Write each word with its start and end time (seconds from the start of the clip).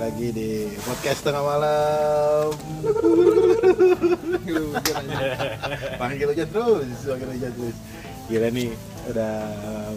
lagi 0.00 0.32
di 0.32 0.50
podcast 0.80 1.20
tengah 1.20 1.44
malam. 1.44 2.48
Panggil 6.00 6.26
hujan 6.32 6.48
terus, 6.48 6.88
panggil 7.04 7.28
hujan 7.30 7.52
terus. 7.52 7.76
Gila 8.26 8.48
nih, 8.48 8.70
udah 9.10 9.34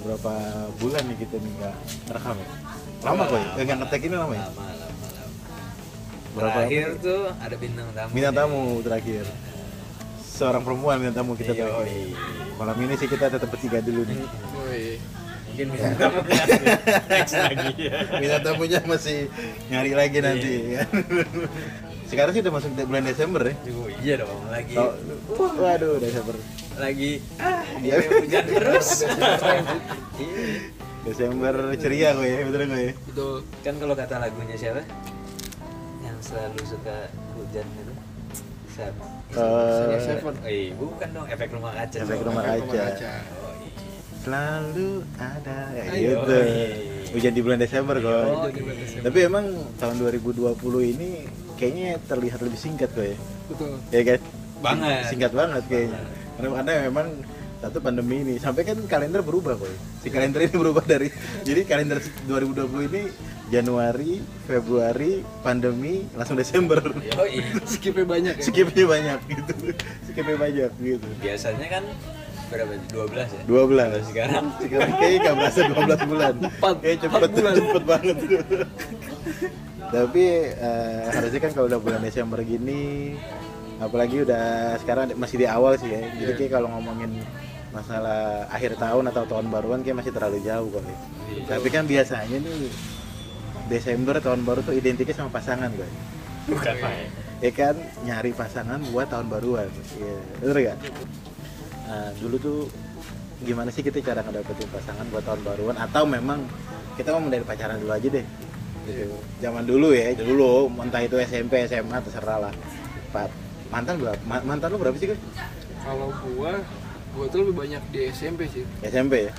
berapa 0.04 0.34
bulan 0.78 1.04
nih 1.08 1.18
kita 1.18 1.36
nih 1.38 1.52
nggak 1.56 1.76
rekam 2.12 2.36
ya? 2.36 2.48
Lama 3.04 3.24
kok, 3.26 3.38
ya? 3.38 3.64
nggak 3.64 3.78
ngetek 3.80 4.02
ini 4.04 4.16
lama 4.16 4.34
ya? 4.34 4.44
lama 4.44 4.64
lama 4.74 5.08
lama 5.08 5.32
Berapa 6.34 6.52
terakhir 6.58 6.86
lama? 6.90 7.00
tuh 7.00 7.22
ada 7.38 7.56
bintang 7.56 7.88
tamu 7.94 8.10
Bintang 8.12 8.34
nih. 8.34 8.42
tamu 8.42 8.62
terakhir. 8.82 9.24
Seorang 10.34 10.64
perempuan 10.66 10.96
bintang 11.00 11.16
tamu 11.16 11.32
kita 11.38 11.54
terakhir. 11.54 12.18
Malam 12.58 12.78
ini 12.82 12.94
sih 12.98 13.08
kita 13.08 13.26
tetap 13.30 13.48
bertiga 13.48 13.80
dulu 13.80 14.02
nih. 14.04 14.20
Mungkin 15.54 15.68
bintang 15.70 15.96
tamu 15.96 16.20
next 17.08 17.36
lagi 17.38 17.72
ya 17.78 17.94
Bintang 18.12 18.42
tamunya 18.44 18.80
masih 18.84 19.30
nyari 19.70 19.92
lagi 19.94 20.18
nanti. 20.18 20.54
kan. 20.74 20.88
Sekarang 22.04 22.32
sih 22.32 22.42
udah 22.42 22.54
masuk 22.54 22.70
bulan 22.80 23.04
Desember 23.04 23.42
ya. 23.44 23.54
oh, 23.72 23.90
iya 24.02 24.14
dong 24.18 24.42
lagi 24.48 24.74
Oh, 24.76 24.94
waduh 25.56 25.98
Desember. 25.98 26.34
lagi 26.76 27.22
ah 27.38 27.62
Iya. 27.78 28.02
dia 28.02 28.10
hujan 28.18 28.46
terus 28.48 29.06
Iya. 30.18 30.42
Desember 31.06 31.54
ceria 31.76 32.10
gue 32.14 32.26
ya, 32.26 32.38
betul 32.44 32.62
gue 32.66 32.82
ya. 32.82 32.94
Betul. 33.06 33.36
kan 33.62 33.74
kalau 33.78 33.94
kata 33.94 34.16
lagunya 34.18 34.56
siapa 34.56 34.82
yang 36.00 36.18
selalu 36.18 36.58
suka 36.64 36.98
hujan 37.34 37.68
itu 37.68 37.94
siapa 38.72 39.06
Eh, 39.34 39.98
Seven. 40.00 40.34
Eh, 40.44 40.74
bukan 40.74 41.10
dong 41.12 41.26
efek 41.26 41.50
rumah 41.52 41.74
kaca 41.74 41.98
Efek 42.00 42.22
rumah 42.22 42.42
Efek 42.48 42.70
kaca. 42.70 43.14
Selalu 44.24 45.04
ada 45.20 45.58
ya 45.76 45.84
Ayo. 45.92 46.00
gitu. 46.16 46.38
Hujan 47.14 47.34
di 47.36 47.42
bulan 47.44 47.60
Desember 47.60 47.96
kok. 48.00 48.26
Oh. 48.32 48.48
Tapi 49.04 49.20
emang 49.20 49.46
tahun 49.78 49.96
2020 50.00 50.56
ini 50.96 51.28
kayaknya 51.60 52.00
terlihat 52.08 52.40
lebih 52.40 52.58
singkat 52.58 52.90
kok 52.96 53.04
ya. 53.04 53.18
Betul. 53.52 53.72
Ya 53.92 54.02
kan? 54.08 54.20
Banget. 54.64 55.04
Singkat 55.12 55.32
banget 55.36 55.64
kayaknya. 55.68 56.00
Karena 56.40 56.50
karena 56.56 56.72
memang 56.88 57.08
satu 57.64 57.80
pandemi 57.80 58.20
ini 58.28 58.36
sampai 58.40 58.64
kan 58.64 58.80
kalender 58.88 59.20
berubah 59.24 59.60
kok. 59.60 59.72
Si 60.04 60.08
kalender 60.08 60.48
ini 60.48 60.56
berubah 60.56 60.84
dari 60.88 61.12
jadi 61.48 61.62
kalender 61.68 62.00
2020 62.28 62.90
ini 62.92 63.04
Januari, 63.52 64.18
Februari, 64.50 65.22
pandemi, 65.44 66.08
langsung 66.16 66.40
Desember. 66.40 66.80
Oh, 67.20 67.28
iya. 67.28 67.44
Skipnya 67.68 68.08
banyak 68.08 68.36
ya. 68.40 68.44
Skipnya 68.44 68.86
banyak 68.88 69.20
gitu. 69.30 69.54
Skipnya 70.10 70.38
banyak 70.40 70.72
gitu. 70.82 71.08
biasanya 71.22 71.68
kan 71.70 71.84
berapa 72.54 72.74
12 72.94 73.36
ya 73.36 73.42
12 73.50 74.10
sekarang 74.14 74.46
sekarang 74.62 74.92
kayaknya 74.96 75.20
nggak 75.20 75.36
berasa 75.36 75.60
12 75.66 76.10
bulan 76.12 76.34
Empat. 76.38 76.76
kayak 76.80 76.98
cepet 77.02 77.30
bulan. 77.34 77.54
cepet 77.58 77.84
banget 77.84 78.18
tapi 79.94 80.26
eh, 80.50 81.04
harusnya 81.10 81.40
kan 81.42 81.52
kalau 81.54 81.66
udah 81.70 81.80
bulan 81.82 82.02
Desember 82.02 82.40
gini 82.42 83.14
apalagi 83.78 84.24
udah 84.24 84.78
sekarang 84.80 85.12
masih 85.18 85.38
di 85.42 85.48
awal 85.50 85.76
sih 85.76 85.90
ya 85.90 86.02
jadi 86.14 86.32
Iya. 86.34 86.38
kayak 86.40 86.52
kalau 86.54 86.68
ngomongin 86.72 87.12
masalah 87.74 88.46
akhir 88.54 88.78
tahun 88.78 89.10
atau 89.10 89.26
tahun 89.26 89.50
baruan 89.50 89.82
kayak 89.82 89.98
masih 90.06 90.14
terlalu 90.14 90.46
jauh 90.46 90.70
kok 90.70 90.82
ya. 90.82 90.94
Iya. 90.94 90.98
tapi 91.50 91.68
kan 91.74 91.84
biasanya 91.90 92.38
nih 92.38 92.70
Desember 93.68 94.16
tahun 94.22 94.46
baru 94.46 94.62
tuh 94.62 94.76
identiknya 94.78 95.16
sama 95.18 95.34
pasangan 95.34 95.74
gue 95.74 95.90
bukan 96.48 96.76
Pak 96.78 96.94
ya? 97.42 97.52
kan 97.52 97.76
nyari 98.08 98.32
pasangan 98.32 98.80
buat 98.94 99.08
tahun 99.12 99.28
baruan 99.28 99.68
Iya, 100.00 100.16
bener 100.40 100.58
gak? 100.64 100.78
Nah, 101.84 102.10
dulu 102.20 102.36
tuh 102.40 102.60
gimana 103.44 103.68
sih 103.68 103.84
kita 103.84 104.00
cara 104.00 104.24
ngedapetin 104.24 104.68
pasangan 104.72 105.06
buat 105.12 105.24
tahun 105.28 105.42
baruan? 105.44 105.76
Atau 105.76 106.08
memang 106.08 106.48
kita 106.96 107.12
mau 107.12 107.28
dari 107.28 107.44
pacaran 107.44 107.80
dulu 107.80 107.92
aja 107.92 108.08
deh? 108.08 108.26
Gitu. 108.84 109.16
zaman 109.40 109.64
dulu 109.64 109.96
ya 109.96 110.12
dulu. 110.12 110.68
Entah 110.80 111.00
itu 111.04 111.16
SMP 111.24 111.64
SMA 111.68 112.04
terserah 112.04 112.50
lah. 112.50 112.54
Pak 113.16 113.32
mantan 113.72 113.96
berapa? 114.00 114.20
Ma- 114.28 114.44
mantan 114.44 114.76
lu 114.76 114.78
berapa 114.80 114.96
sih 115.00 115.12
kan 115.16 115.20
Kalau 115.84 116.12
gua, 116.24 116.60
gua 117.16 117.26
tuh 117.32 117.48
lebih 117.48 117.56
banyak 117.64 117.84
di 117.92 118.00
SMP 118.12 118.48
sih. 118.52 118.64
SMP 118.84 119.28
ya? 119.28 119.34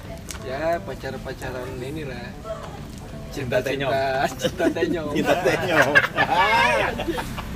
Ya 0.44 0.60
pacar-pacaran 0.80 1.68
ini 1.80 2.08
lah. 2.08 2.28
Cinta 3.32 3.60
tenyom. 3.66 3.92
Cinta 4.36 4.66
tenyom. 4.72 5.12
kita 5.12 5.34
tenyom. 5.44 5.92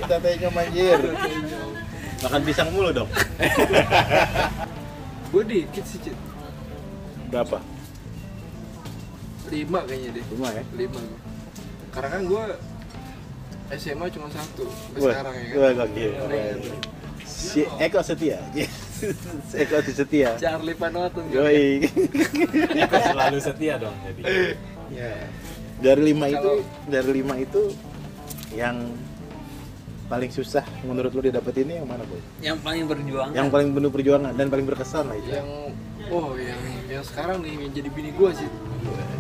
Kita 0.01 0.17
tenyom 0.21 0.55
anjir. 0.57 0.99
Cinta 1.01 1.59
makan 2.19 2.41
pisang 2.43 2.69
mulu 2.75 2.91
dong 2.91 3.11
Gua 5.29 5.43
dikit 5.45 5.85
sih, 5.85 6.01
Cit. 6.01 6.17
berapa 7.29 7.61
Lima 9.49 9.81
kayaknya 9.85 10.11
deh. 10.17 10.25
lima 10.33 10.49
ya 10.53 10.63
Lima. 10.77 11.01
Karena 11.93 12.09
kan 12.09 12.23
gua 12.25 12.45
SMA 13.69 14.07
cuma 14.09 14.29
satu 14.29 14.65
sampai 14.65 15.01
sekarang 15.05 15.35
ya 15.37 15.45
kan. 15.45 15.57
wah, 15.61 15.71
gokil. 15.77 16.11
Iya. 16.33 16.53
si 17.29 17.61
Eko 17.79 18.01
setia 18.01 18.41
Eko 19.63 19.77
setia 19.85 20.31
Charlie 20.41 20.73
Panotto. 20.73 21.21
Yoi. 21.29 21.85
Aku 22.89 22.97
selalu 23.05 23.39
setia 23.39 23.77
dong 23.77 23.93
jadi 24.05 24.57
Ya. 24.89 25.13
Dari 25.79 26.01
lima 26.11 26.27
itu, 26.27 26.65
dari 26.89 27.11
lima 27.13 27.37
itu 27.37 27.77
yang 28.51 28.89
paling 30.09 30.33
susah 30.33 30.65
menurut 30.83 31.13
lu 31.13 31.21
ini 31.21 31.73
yang 31.77 31.85
mana 31.85 32.01
boy? 32.09 32.17
yang 32.41 32.57
paling 32.59 32.89
berjuang 32.89 33.29
Yang 33.37 33.49
paling 33.53 33.69
penuh 33.77 33.91
perjuangan 33.93 34.33
dan 34.33 34.47
paling 34.49 34.65
berkesan 34.65 35.05
lah 35.05 35.17
itu. 35.21 35.31
Yang 35.31 35.49
oh 36.09 36.33
yang 36.35 36.61
yang 36.89 37.05
sekarang 37.05 37.45
nih 37.45 37.53
yang 37.61 37.73
jadi 37.77 37.89
bini 37.93 38.11
gua 38.17 38.33
sih. 38.33 38.49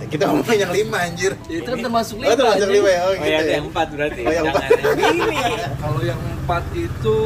Kita 0.08 0.32
ngomongin 0.32 0.64
yang 0.64 0.72
lima 0.72 0.98
anjir. 1.04 1.32
Ya, 1.52 1.60
itu 1.60 1.68
kan 1.68 1.78
termasuk 1.84 2.16
Oh, 2.16 2.24
lima. 2.24 2.32
itu 2.32 2.42
masuk 2.42 2.56
anjing. 2.56 2.72
lima 2.72 2.88
ya? 2.88 3.00
Oh, 3.00 3.04
oh 3.04 3.12
gitu 3.12 3.28
ya 3.28 3.38
ya. 3.38 3.52
yang 3.60 3.66
empat 3.68 3.86
berarti 3.92 4.20
Oh, 4.24 4.32
yang 4.32 4.46
empat. 4.48 4.62
yang 4.72 4.98
ini 5.12 5.36
Kalau 5.76 6.00
yang 6.00 6.20
empat 6.40 6.64
itu 6.72 7.16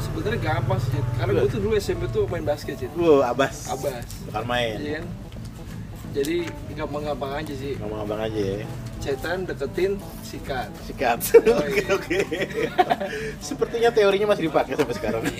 sebenarnya 0.00 0.40
gampang 0.42 0.78
sih, 0.84 1.00
karena 1.16 1.32
gue 1.32 1.48
tuh 1.48 1.60
dulu 1.60 1.74
SMP 1.76 2.02
tuh 2.08 2.24
main 2.28 2.44
basket 2.44 2.76
sih, 2.76 2.88
Wow, 2.92 3.24
Abas. 3.24 3.68
abas, 3.72 4.04
Bukan 4.28 4.44
main. 4.44 4.76
iya 4.76 4.92
kan. 5.00 5.04
Jadi 6.10 6.36
gampang-gampang 6.74 7.32
aja 7.40 7.52
sih. 7.54 7.72
Ngomong 7.80 8.00
abang 8.04 8.20
aja 8.20 8.36
ya. 8.36 8.66
Cetan 9.00 9.48
deketin 9.48 9.96
sikat. 10.20 10.68
Sikat. 10.84 11.18
Oh, 11.48 11.56
Oke, 11.64 11.80
iya. 11.80 11.88
oke. 11.96 12.18
Sepertinya 13.48 13.88
teorinya 13.88 14.36
masih 14.36 14.52
dipakai 14.52 14.76
sampai 14.76 14.94
sekarang. 14.94 15.24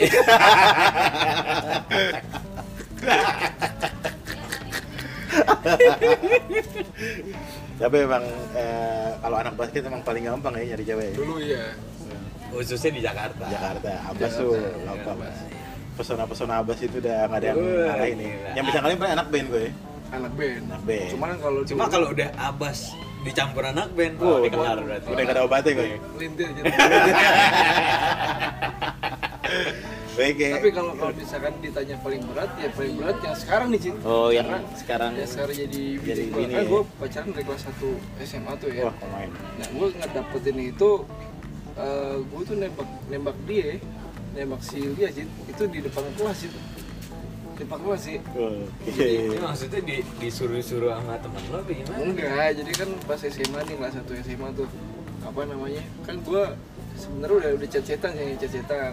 Tapi 7.81 7.97
emang 7.97 8.25
eh, 8.57 9.09
kalau 9.21 9.37
anak 9.41 9.55
basket 9.57 9.85
emang 9.89 10.03
paling 10.05 10.25
gampang 10.25 10.53
ya 10.57 10.65
nyari 10.75 10.85
cewek. 10.85 11.13
ya. 11.13 11.17
Dulu 11.17 11.37
ya. 11.41 11.67
khususnya 12.51 12.91
di 12.91 12.99
Jakarta 12.99 13.47
Jakarta, 13.47 13.95
Abbas 14.11 14.33
tuh 14.35 14.59
iya, 14.59 14.75
gampang. 14.83 15.23
Abbas. 15.23 15.37
Pesona-pesona 15.95 16.55
Abbas 16.59 16.83
itu 16.83 16.99
udah 16.99 17.31
nggak 17.31 17.39
ada 17.39 17.47
yang 17.47 17.61
ngalahin 17.63 18.17
nih. 18.19 18.27
gila. 18.35 18.51
Yang 18.59 18.65
bisa 18.67 18.79
ngalahin 18.83 18.99
paling 18.99 19.15
anak 19.15 19.29
band 19.31 19.47
gue. 19.47 19.67
Anak 20.11 20.33
band. 20.35 20.63
Anak 20.67 20.83
band. 20.83 21.09
Cuman 21.15 21.29
kalau 21.39 21.61
cuma 21.63 21.85
kalau 21.87 22.07
udah 22.11 22.29
abas 22.35 22.79
dicampur 23.21 23.63
anak 23.65 23.93
band 23.93 24.17
oh, 24.21 24.41
dikenal 24.41 24.81
berarti 24.81 25.09
Udah 25.13 25.25
gak 25.29 25.35
ada 25.37 25.43
obatnya 25.45 25.73
gue. 25.77 25.87
lintir 26.17 26.47
aja. 26.51 26.63
Baik 30.11 30.37
ya. 30.37 30.51
Tapi 30.61 30.69
kalau 30.75 30.93
kalau 31.01 31.13
misalkan 31.17 31.55
ditanya 31.65 31.97
paling 32.05 32.23
berat 32.29 32.51
ya 32.61 32.69
paling 32.77 32.95
berat 32.99 33.17
yang 33.25 33.37
sekarang 33.39 33.69
nih 33.73 33.81
Cint. 33.81 33.99
Oh, 34.05 34.29
yang 34.29 34.45
Karena 34.49 34.61
sekarang 34.77 35.11
ya 35.17 35.27
sekarang 35.27 35.55
jadi 35.57 35.83
Jadi 36.03 36.23
gua. 36.29 36.41
Kan 36.41 36.51
ya. 36.51 36.63
gue 36.67 36.83
pacaran 37.01 37.29
dari 37.33 37.45
kelas 37.47 37.63
1 37.65 38.27
SMA 38.29 38.53
tuh 38.61 38.69
ya. 38.69 38.83
wah 38.85 38.95
pemain. 39.01 39.31
Nah, 39.31 39.69
gue 39.71 39.89
ngedapetin 39.97 40.59
itu, 40.61 40.91
eh 41.79 42.17
gue 42.21 42.43
tuh 42.45 42.57
nembak 42.59 42.89
nembak 43.09 43.37
dia, 43.49 43.81
nembak 44.37 44.61
si 44.61 44.79
Lia 44.83 45.09
sih, 45.15 45.25
itu 45.25 45.63
di 45.71 45.79
depan 45.81 46.05
kelas 46.21 46.39
itu, 46.45 46.59
depan 47.61 47.79
kelas 47.79 48.03
sih. 48.03 48.19
Oke. 48.31 49.07
ini 49.27 49.37
maksudnya 49.37 49.81
di, 49.81 49.97
disuruh-suruh 50.19 50.91
sama 50.91 51.15
temen 51.17 51.43
lo 51.47 51.59
apa 51.59 51.71
gimana? 51.71 51.99
Enggak, 51.99 52.49
jadi 52.57 52.71
kan 52.75 52.89
pas 53.05 53.21
SMA 53.21 53.61
nih 53.63 53.75
kelas 53.77 53.95
1 53.99 54.25
SMA 54.25 54.49
tuh, 54.53 54.69
apa 55.21 55.41
namanya? 55.45 55.83
Kan 56.03 56.21
gue 56.21 56.43
sebenarnya 56.95 57.37
udah 57.37 57.51
udah 57.57 57.69
chat-chatan 57.69 58.11
sih, 58.13 58.37
chat-chatan. 58.39 58.93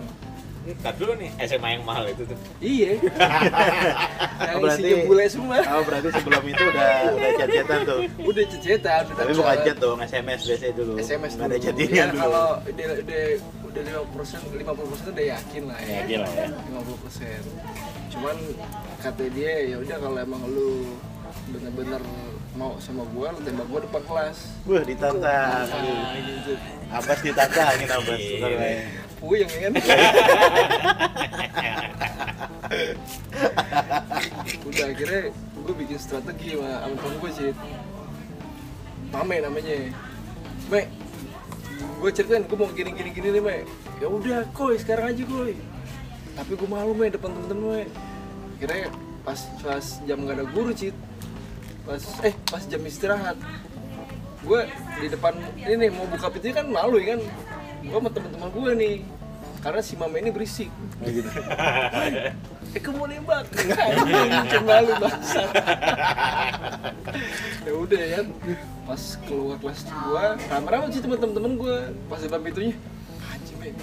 Ntar 0.68 0.94
dulu 0.96 1.16
nih 1.16 1.32
SMA 1.42 1.70
yang 1.72 1.84
mahal 1.84 2.04
itu 2.06 2.28
tuh 2.28 2.36
Iya. 2.60 3.00
yang 3.00 4.52
Oh, 4.52 4.62
berarti- 4.62 4.84
isinya 4.84 5.08
bule 5.08 5.26
semua. 5.26 5.58
Oh 5.66 5.80
berarti 5.82 6.08
sebelum 6.12 6.44
itu 6.44 6.60
udah 6.62 6.92
udah 7.10 7.30
chat-chatan 7.38 7.80
tuh. 7.82 8.00
Udah 8.20 8.44
udah 8.44 8.98
Tapi 9.08 9.32
bukan 9.34 9.58
chat 9.64 9.78
dong, 9.78 9.98
SMS 10.02 10.40
biasanya 10.44 10.74
dulu. 10.76 10.94
SMS 11.00 11.32
Nggak 11.34 11.48
ada 11.48 11.56
dulu. 11.56 11.64
chattingan 11.64 11.96
Ya, 11.96 12.06
dulu. 12.06 12.20
kalau 12.20 12.48
udah 12.62 12.86
udah 13.00 13.24
udah 13.64 13.82
lima 13.82 14.02
persen 14.12 14.40
lima 14.52 14.72
puluh 14.74 14.90
persen 14.92 15.06
udah 15.08 15.26
yakin 15.30 15.62
lah 15.64 15.80
ya. 15.80 15.96
Yakin 15.98 16.18
lah 16.20 16.32
ya. 16.34 16.46
Lima 16.52 16.82
puluh 16.84 17.00
persen. 17.00 17.42
Cuman 18.18 18.38
kata 18.98 19.30
dia 19.30 19.70
ya 19.70 19.78
udah 19.78 19.98
kalau 20.02 20.18
emang 20.18 20.42
lu 20.50 20.98
bener-bener 21.54 22.02
mau 22.58 22.74
sama 22.82 23.06
gua 23.14 23.30
lu 23.30 23.46
tembak 23.46 23.70
gua 23.70 23.80
depan 23.86 24.02
kelas. 24.10 24.38
Wah 24.66 24.82
ditantang. 24.82 25.70
Nah, 25.70 26.18
gitu. 26.18 26.54
Abbas 26.90 27.20
ditantangin 27.22 27.86
Abbas. 27.94 28.18
Iya. 28.18 28.38
Bener, 28.42 28.58
ya. 28.58 28.82
Puyeng 29.22 29.50
ya 29.54 29.60
kan. 29.70 29.74
udah 34.68 34.86
akhirnya 34.92 35.22
gue 35.32 35.74
bikin 35.84 36.00
strategi 36.00 36.56
sama 36.56 36.84
sama 36.84 36.96
temen 37.00 37.16
gue 37.20 37.32
sih 37.32 37.52
Mame 39.08 39.36
namanya 39.40 39.76
Me 40.68 40.82
gue 41.98 42.12
ceritain 42.12 42.44
gue 42.44 42.58
mau 42.58 42.70
gini 42.72 42.92
gini 42.94 43.10
gini 43.16 43.28
nih 43.40 43.42
me 43.42 43.58
ya 44.04 44.08
udah 44.12 44.46
koi 44.52 44.76
sekarang 44.78 45.16
aja 45.16 45.24
koi 45.26 45.56
tapi 46.38 46.52
gue 46.54 46.70
malu 46.70 46.94
me 46.94 47.10
depan 47.10 47.34
temen-temen 47.34 47.66
me 47.66 47.84
kira 48.58 48.90
pas 49.22 49.40
pas 49.62 49.86
jam 50.10 50.18
gak 50.26 50.42
ada 50.42 50.46
guru 50.50 50.74
cit. 50.74 50.96
Pas 51.86 52.02
eh 52.26 52.34
pas 52.50 52.64
jam 52.66 52.82
istirahat. 52.84 53.38
Gue 54.42 54.66
di 55.02 55.08
depan 55.12 55.34
ini 55.60 55.88
nih 55.88 55.90
mau 55.94 56.08
buka 56.10 56.32
pintunya 56.32 56.56
kan 56.58 56.68
malu 56.68 56.98
ya 56.98 57.16
kan? 57.16 57.22
Gue 57.86 58.00
sama 58.00 58.10
teman-teman 58.10 58.50
gue 58.52 58.72
nih. 58.76 58.96
Karena 59.62 59.82
si 59.82 59.94
mama 60.00 60.16
ini 60.22 60.30
berisik. 60.32 60.70
Kayak 61.02 61.14
gitu. 61.22 61.30
eh 62.76 62.82
kamu 62.82 63.04
nembak. 63.10 63.46
Anjing, 63.58 64.66
malu 64.68 64.94
bangsa 65.00 65.44
ya 67.68 67.74
udah 67.74 68.04
ya 68.04 68.22
pas 68.88 69.04
keluar 69.28 69.58
kelas 69.60 69.84
gua 69.90 70.38
rame-rame 70.48 70.88
sih 70.94 71.02
teman-teman 71.02 71.58
gua. 71.58 71.90
Pas 72.12 72.22
depan 72.22 72.42
pintunya. 72.44 72.76
Anjing 73.34 73.74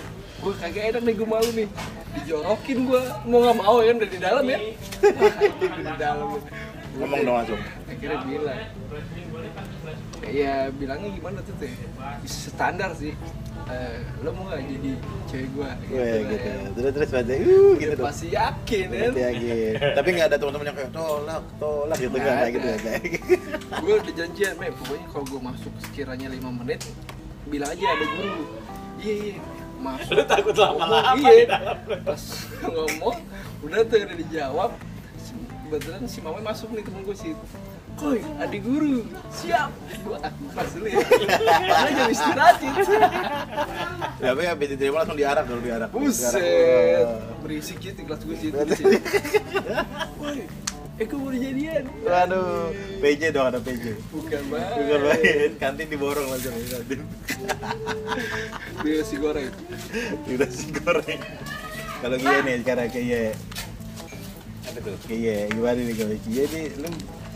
gua 0.40 0.52
kagak 0.60 0.84
enak 0.94 1.02
nih 1.02 1.14
gua 1.16 1.28
malu 1.40 1.50
nih 1.56 1.68
dijorokin 2.14 2.78
gua 2.84 3.02
mau 3.24 3.38
nggak 3.40 3.56
mau 3.56 3.76
ya 3.78 3.86
kan 3.86 3.98
dari 3.98 4.18
dalam 4.18 4.44
ya 4.44 4.58
dari 5.02 5.94
dalam 5.96 6.28
Ngomong 6.94 7.20
dong 7.20 7.34
langsung. 7.34 7.58
akhirnya 7.90 8.18
bilang 8.22 8.58
ya 10.24 10.70
bilangnya 10.70 11.10
gimana 11.10 11.38
tuh 11.42 11.54
teh 11.58 11.72
standar 12.24 12.90
sih 12.94 13.14
Eh, 13.64 13.96
lo 14.20 14.28
mau 14.36 14.44
gak 14.44 14.60
jadi 14.60 14.92
cewek 15.24 15.48
gua 15.56 15.72
Wah, 15.88 16.04
gitu. 16.20 16.36
kan. 16.36 16.68
Terus 16.76 16.90
terus 16.92 17.08
pada 17.08 17.32
uh 17.32 17.72
gitu 17.72 17.88
Udah 17.88 17.96
dong. 17.96 18.06
pasti 18.12 18.26
yakin 18.28 18.86
kan 18.86 19.08
Gitu 19.08 19.16
ya, 19.16 19.30
gitu. 19.32 19.56
Tapi 19.96 20.08
nggak 20.12 20.26
ada 20.28 20.36
teman-teman 20.36 20.66
yang 20.68 20.76
kayak 20.76 20.92
tolak, 20.92 21.42
tolak 21.56 21.96
gitu 21.96 22.12
Nggak 22.12 22.36
kayak 22.36 22.52
gitu 22.52 22.68
ada. 22.68 22.90
ya. 22.92 22.98
gue 23.80 23.94
udah 23.96 24.14
janjian 24.14 24.52
me 24.60 24.68
pokoknya 24.68 25.06
kalau 25.08 25.24
gue 25.24 25.40
masuk 25.40 25.72
sekiranya 25.80 26.28
5 26.28 26.60
menit 26.60 26.80
bilang 27.46 27.70
aja 27.72 27.84
ada 27.88 28.04
guru 28.06 28.36
iya 29.00 29.14
iya 29.16 29.34
masuk 29.84 30.12
Lu 30.16 30.24
takut 30.24 30.54
lama-lama 30.56 31.12
Ngomong, 31.12 31.20
di 31.20 31.24
iya 31.28 31.44
dalam. 31.46 31.76
pas 32.02 32.22
ngomong 32.64 33.16
udah 33.60 33.80
tuh 33.84 33.96
udah 34.00 34.16
dijawab 34.18 34.70
kebetulan 35.64 36.02
si 36.04 36.18
mama 36.20 36.40
masuk 36.40 36.72
nih 36.72 36.82
temen 36.82 37.04
gue 37.04 37.16
sih 37.16 37.32
Koi, 37.94 38.18
adik 38.42 38.66
guru, 38.66 39.06
siap. 39.30 39.70
Gua 40.02 40.18
pas 40.50 40.66
dulu 40.66 40.90
ya. 40.90 40.98
Karena 40.98 41.90
jam 41.94 42.10
istirahat 42.10 42.56
Cit. 42.58 42.74
Tapi 44.18 44.42
habis 44.50 44.66
diterima 44.74 44.96
langsung 44.98 45.14
diarak 45.14 45.46
dulu 45.46 45.60
diarak. 45.62 45.94
Buset, 45.94 47.06
berisik 47.38 47.78
gitu 47.78 48.02
kelas 48.02 48.26
gue 48.26 48.34
sih. 48.34 48.50
Woi, 50.18 50.42
eh 50.94 51.04
gue 51.10 51.18
mau 51.18 51.34
jadian. 51.34 51.84
Waduh, 52.06 52.70
PJ 53.02 53.22
dong 53.34 53.46
ada 53.50 53.58
PJ. 53.58 53.98
Bukan 54.14 54.42
banget. 54.46 54.72
Bukan 54.78 55.00
main, 55.02 55.50
kantin 55.58 55.86
diborong 55.90 56.26
langsung 56.30 56.54
ya, 56.54 56.78
kantin. 56.78 57.00
Dia 58.86 59.02
si 59.02 59.16
goreng. 59.18 59.50
Udah 60.30 60.50
si 60.54 60.70
goreng. 60.70 61.20
Kalau 61.98 62.16
Kia 62.20 62.38
nih 62.46 62.54
sekarang 62.62 62.88
Kia, 62.94 63.34
Apa 64.70 64.78
tuh? 64.78 64.94
Kia 65.10 65.50
gimana 65.50 65.80
nih 65.82 65.94
kalau 65.98 66.16
Kia 66.30 66.44
nih 66.46 66.66
lu 66.78 66.90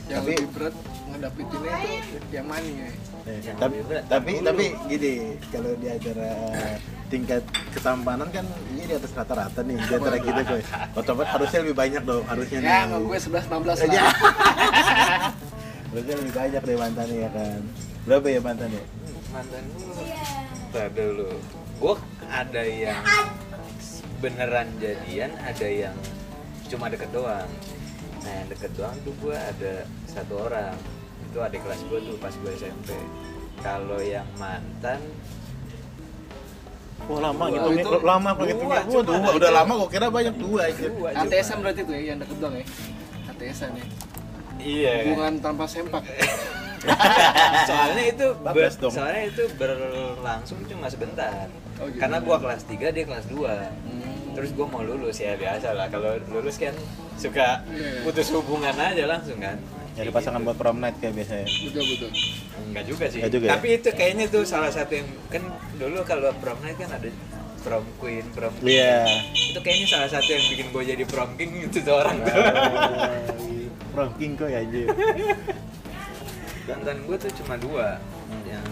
yang 0.08 0.19
tapi 0.19 0.32
lebih 0.32 0.49
berat 0.50 0.75
ngedapetinnya 1.08 1.72
itu 1.87 2.16
yang 2.31 2.46
mana 2.46 2.64
ya 2.66 2.90
Yang 3.28 3.56
tapi 3.56 3.76
berat. 3.82 4.02
tapi 4.08 4.31
Dulu. 4.34 4.46
tapi 4.46 4.64
gini 4.88 5.12
kalau 5.49 5.72
di 5.75 5.87
acara 5.87 6.31
tingkat 7.06 7.43
ketampanan 7.70 8.28
kan 8.31 8.44
ini 8.70 8.82
di 8.84 8.94
atas 8.94 9.12
rata-rata 9.12 9.60
nih 9.62 9.76
di 9.78 9.93
antara 9.94 10.16
kita 10.19 10.40
coy 10.43 10.62
otomatis 10.94 11.31
harusnya 11.31 11.58
lebih 11.60 11.76
banyak 11.76 12.02
dong 12.02 12.25
harusnya 12.25 12.58
nih 12.58 12.69
ya 12.69 12.81
sama 12.82 12.96
gue 12.99 13.19
11 13.19 13.52
16 13.84 13.84
Ya. 13.88 14.00
lah 14.00 14.12
harusnya 15.88 16.14
lebih 16.16 16.34
banyak 16.34 16.60
deh 16.62 16.76
mantannya 16.78 17.16
ya 17.19 17.31
kan 17.31 17.60
berapa 18.05 18.26
ya 18.26 18.40
mantannya 18.40 18.82
mantan 19.28 19.62
gue 19.70 20.05
Ntar 20.69 20.88
dulu 20.90 21.28
gue 21.78 21.94
ada 22.26 22.62
yang 22.62 23.00
beneran 24.19 24.69
jadian 24.76 25.31
ada 25.38 25.66
yang 25.66 25.96
cuma 26.66 26.88
deket 26.88 27.08
doang 27.08 27.49
nah 28.29 28.35
yang 28.37 28.49
deket 28.53 28.71
doang 28.77 28.97
tuh 29.01 29.15
gue 29.25 29.33
ada 29.33 29.75
satu 30.05 30.35
orang. 30.45 30.77
Itu 31.29 31.39
adik 31.41 31.61
kelas 31.65 31.81
gue 31.89 31.99
tuh 32.05 32.17
pas 32.21 32.33
gue 32.33 32.51
SMP 32.53 32.93
kalau 33.65 33.99
yang 33.99 34.29
mantan 34.37 35.01
Wah 37.09 37.31
lama 37.31 37.45
Dua. 37.49 37.55
gitu 37.57 37.69
nih, 37.73 37.85
Itu 37.87 37.99
lama 38.03 38.29
kok 38.35 38.39
dua, 38.43 38.49
gitu. 38.51 38.63
Wah 38.69 38.83
cuma 38.85 39.03
dua, 39.07 39.31
udah 39.39 39.51
lama 39.55 39.73
kok 39.81 39.89
kira 39.89 40.07
banyak 40.11 40.35
dua 40.37 40.61
aja. 40.69 40.87
dua 40.91 41.09
ATS 41.15 41.49
berarti 41.57 41.81
tuh 41.87 41.95
ya 41.95 42.03
yang 42.13 42.19
deket 42.21 42.37
doang 42.37 42.55
ya 42.59 42.67
ATS 43.33 43.59
ya? 43.65 43.69
Iya. 44.59 44.93
Hubungan 45.07 45.33
tanpa 45.41 45.65
sempak 45.65 46.03
soalnya 47.69 48.05
itu 48.07 48.27
ber- 48.47 48.71
dong. 48.73 48.91
soalnya 48.91 49.25
itu 49.27 49.43
berlangsung 49.55 50.59
cuma 50.65 50.87
sebentar 50.87 51.47
Oh, 51.77 51.87
gitu. 51.87 51.99
karena 51.99 52.19
gua 52.19 52.37
kelas 52.39 52.63
3 52.65 52.91
dia 52.91 53.05
kelas 53.05 53.27
2 53.29 53.39
Hmm. 53.39 54.35
terus 54.35 54.51
gua 54.53 54.67
mau 54.67 54.83
lulus 54.83 55.17
ya 55.17 55.35
biasa 55.35 55.73
lah 55.73 55.87
kalau 55.87 56.19
lulus 56.29 56.57
kan 56.57 56.75
suka 57.15 57.63
Iya. 57.65 58.03
putus 58.03 58.31
hubungan 58.31 58.75
aja 58.75 59.05
langsung 59.05 59.39
kan 59.39 59.59
Jadi 59.95 60.11
pasangan 60.11 60.39
buat 60.41 60.55
prom 60.55 60.79
night 60.79 60.95
kayak 60.97 61.11
biasanya. 61.13 61.47
betul 61.47 61.83
betul 61.85 62.11
enggak 62.65 62.85
juga 62.85 63.05
sih 63.07 63.19
Enggak 63.19 63.33
juga 63.33 63.45
ya? 63.45 63.51
tapi 63.53 63.69
itu 63.75 63.89
kayaknya 63.93 64.25
tuh 64.29 64.43
salah 64.45 64.71
satu 64.71 64.93
yang 64.93 65.07
kan 65.29 65.43
dulu 65.75 66.03
kalau 66.03 66.31
prom 66.37 66.59
night 66.61 66.77
kan 66.77 66.91
ada 66.93 67.11
prom 67.61 67.83
queen 67.97 68.23
prom 68.29 68.55
king. 68.57 68.75
Iya. 68.75 69.07
itu 69.51 69.59
kayaknya 69.61 69.87
salah 69.89 70.07
satu 70.09 70.29
yang 70.29 70.45
bikin 70.49 70.67
gue 70.69 70.83
jadi 70.89 71.05
prom 71.05 71.31
king 71.35 71.51
itu 71.61 71.79
tuh 71.79 71.95
orang 71.97 72.17
tuh 72.21 72.35
Prom 73.89 74.15
king 74.15 74.35
kok 74.35 74.47
ya 74.47 74.63
anjir. 74.63 74.87
mantan 76.69 76.99
gue 77.09 77.17
tuh 77.17 77.32
cuma 77.43 77.56
dua. 77.56 77.88
Yang 78.44 78.69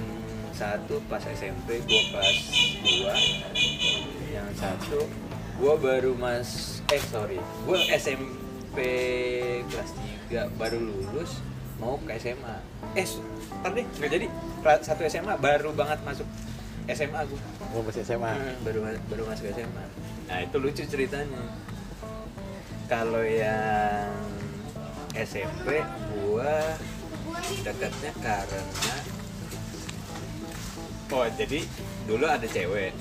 satu 0.53 1.01
pas 1.09 1.21
SMP 1.21 1.81
gue 1.85 2.03
kelas 2.13 2.39
2 2.81 4.33
yang 4.33 4.49
satu 4.57 5.05
gue 5.57 5.75
baru 5.81 6.13
mas 6.17 6.81
eh 6.93 7.01
sorry. 7.01 7.41
Gue 7.65 7.81
SMP 7.97 8.77
kelas 9.69 9.91
3 10.29 10.61
baru 10.61 10.81
lulus 10.81 11.41
mau 11.77 12.01
ke 12.01 12.17
SMA 12.17 12.57
eh 12.97 13.05
ntar 13.65 13.73
deh 13.73 13.85
nggak 13.85 14.11
jadi. 14.13 14.27
Satu 14.85 15.05
SMA 15.09 15.37
baru 15.41 15.73
banget 15.77 16.01
masuk 16.05 16.29
SMA 16.89 17.21
gue 17.29 17.41
Gua. 17.75 17.83
Masih 17.83 18.07
SMA. 18.07 18.33
baru 18.65 18.81
baru 19.11 19.23
masuk 19.29 19.51
SMA 19.53 19.85
nah 20.27 20.39
itu 20.43 20.57
lucu 20.59 20.83
ceritanya. 20.89 21.43
Kalau 22.87 23.23
yang 23.27 24.15
SMP 25.17 25.83
gua 26.15 26.79
dekatnya 27.63 28.11
karena 28.19 28.95
oh 31.09 31.27
jadi 31.33 31.59
dulu 32.05 32.25
ada 32.25 32.45
cewek 32.45 32.93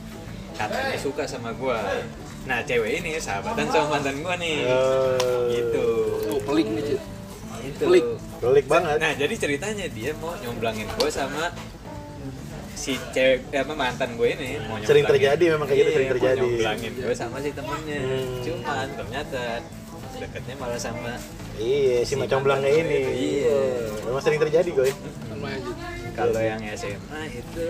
katanya 0.54 0.98
suka 0.98 1.24
sama 1.26 1.52
gua 1.52 1.82
nah 2.46 2.62
cewek 2.62 3.02
ini 3.02 3.18
sahabatan 3.18 3.66
sama 3.68 3.98
mantan 3.98 4.22
gua 4.22 4.38
nih 4.38 4.66
Oh. 4.66 5.50
gitu 5.50 5.86
oh 6.30 6.40
pelik 6.44 6.68
nih 6.70 6.84
Cid. 6.86 7.02
itu 7.66 7.82
Pelik. 7.82 8.06
Pelik 8.36 8.66
banget. 8.70 9.02
Nah, 9.02 9.14
jadi 9.16 9.34
ceritanya 9.34 9.90
dia 9.90 10.14
mau 10.16 10.38
nyomblangin 10.38 10.86
gue 10.86 11.10
sama 11.10 11.50
si 12.70 12.94
cewek 13.10 13.42
eh, 13.50 13.58
apa 13.58 13.74
mantan 13.74 14.14
gue 14.14 14.28
ini 14.30 14.62
mau 14.62 14.78
Sering 14.78 15.02
terjadi 15.02 15.58
memang 15.58 15.66
kayak 15.66 15.80
gitu, 15.80 15.90
Iya, 15.90 15.96
sering 15.96 16.06
mau 16.06 16.14
terjadi. 16.14 16.46
nyomblangin 16.46 16.94
gue 16.94 17.16
sama 17.16 17.38
si 17.42 17.50
temennya. 17.50 18.00
Hmm. 18.06 18.38
Cuman 18.46 18.88
ternyata 18.94 19.44
deketnya 20.14 20.56
malah 20.62 20.78
sama 20.78 21.12
Iya, 21.56 22.04
si 22.04 22.14
Si 22.14 22.14
macam 22.20 22.44
belangnya 22.44 22.72
ini. 22.72 23.00
gue, 23.00 23.14
iya. 23.16 23.60
Memang 24.04 24.22
sering 24.24 24.40
terjadi, 24.44 24.70
aja. 25.56 25.72
Kalau 26.16 26.42
yang 26.42 26.62
SMA 26.76 27.22
itu 27.32 27.64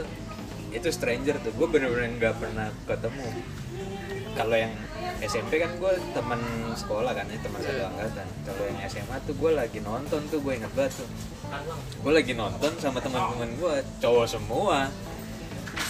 itu 0.74 0.88
stranger 0.92 1.36
tuh. 1.42 1.52
Gue 1.56 1.68
bener-bener 1.70 2.10
nggak 2.18 2.36
pernah 2.42 2.68
ketemu. 2.86 3.28
Kalau 4.36 4.56
yang 4.58 4.74
SMP 5.24 5.64
kan 5.64 5.72
gue 5.80 5.94
teman 6.12 6.42
sekolah 6.76 7.12
kan 7.16 7.26
ya 7.32 7.40
teman 7.40 7.60
satu 7.64 7.84
angkatan. 7.88 8.28
Kalau 8.44 8.64
yang 8.68 8.80
SMA 8.92 9.16
tuh 9.24 9.34
gue 9.38 9.52
lagi 9.56 9.80
nonton 9.80 10.22
tuh 10.28 10.40
gue 10.44 10.54
inget 10.60 10.74
banget 10.76 11.00
tuh. 11.00 11.10
Gue 12.04 12.14
lagi 12.14 12.34
nonton 12.36 12.72
sama 12.82 13.00
teman-teman 13.00 13.50
gue 13.56 13.74
cowok 14.04 14.28
semua 14.28 14.92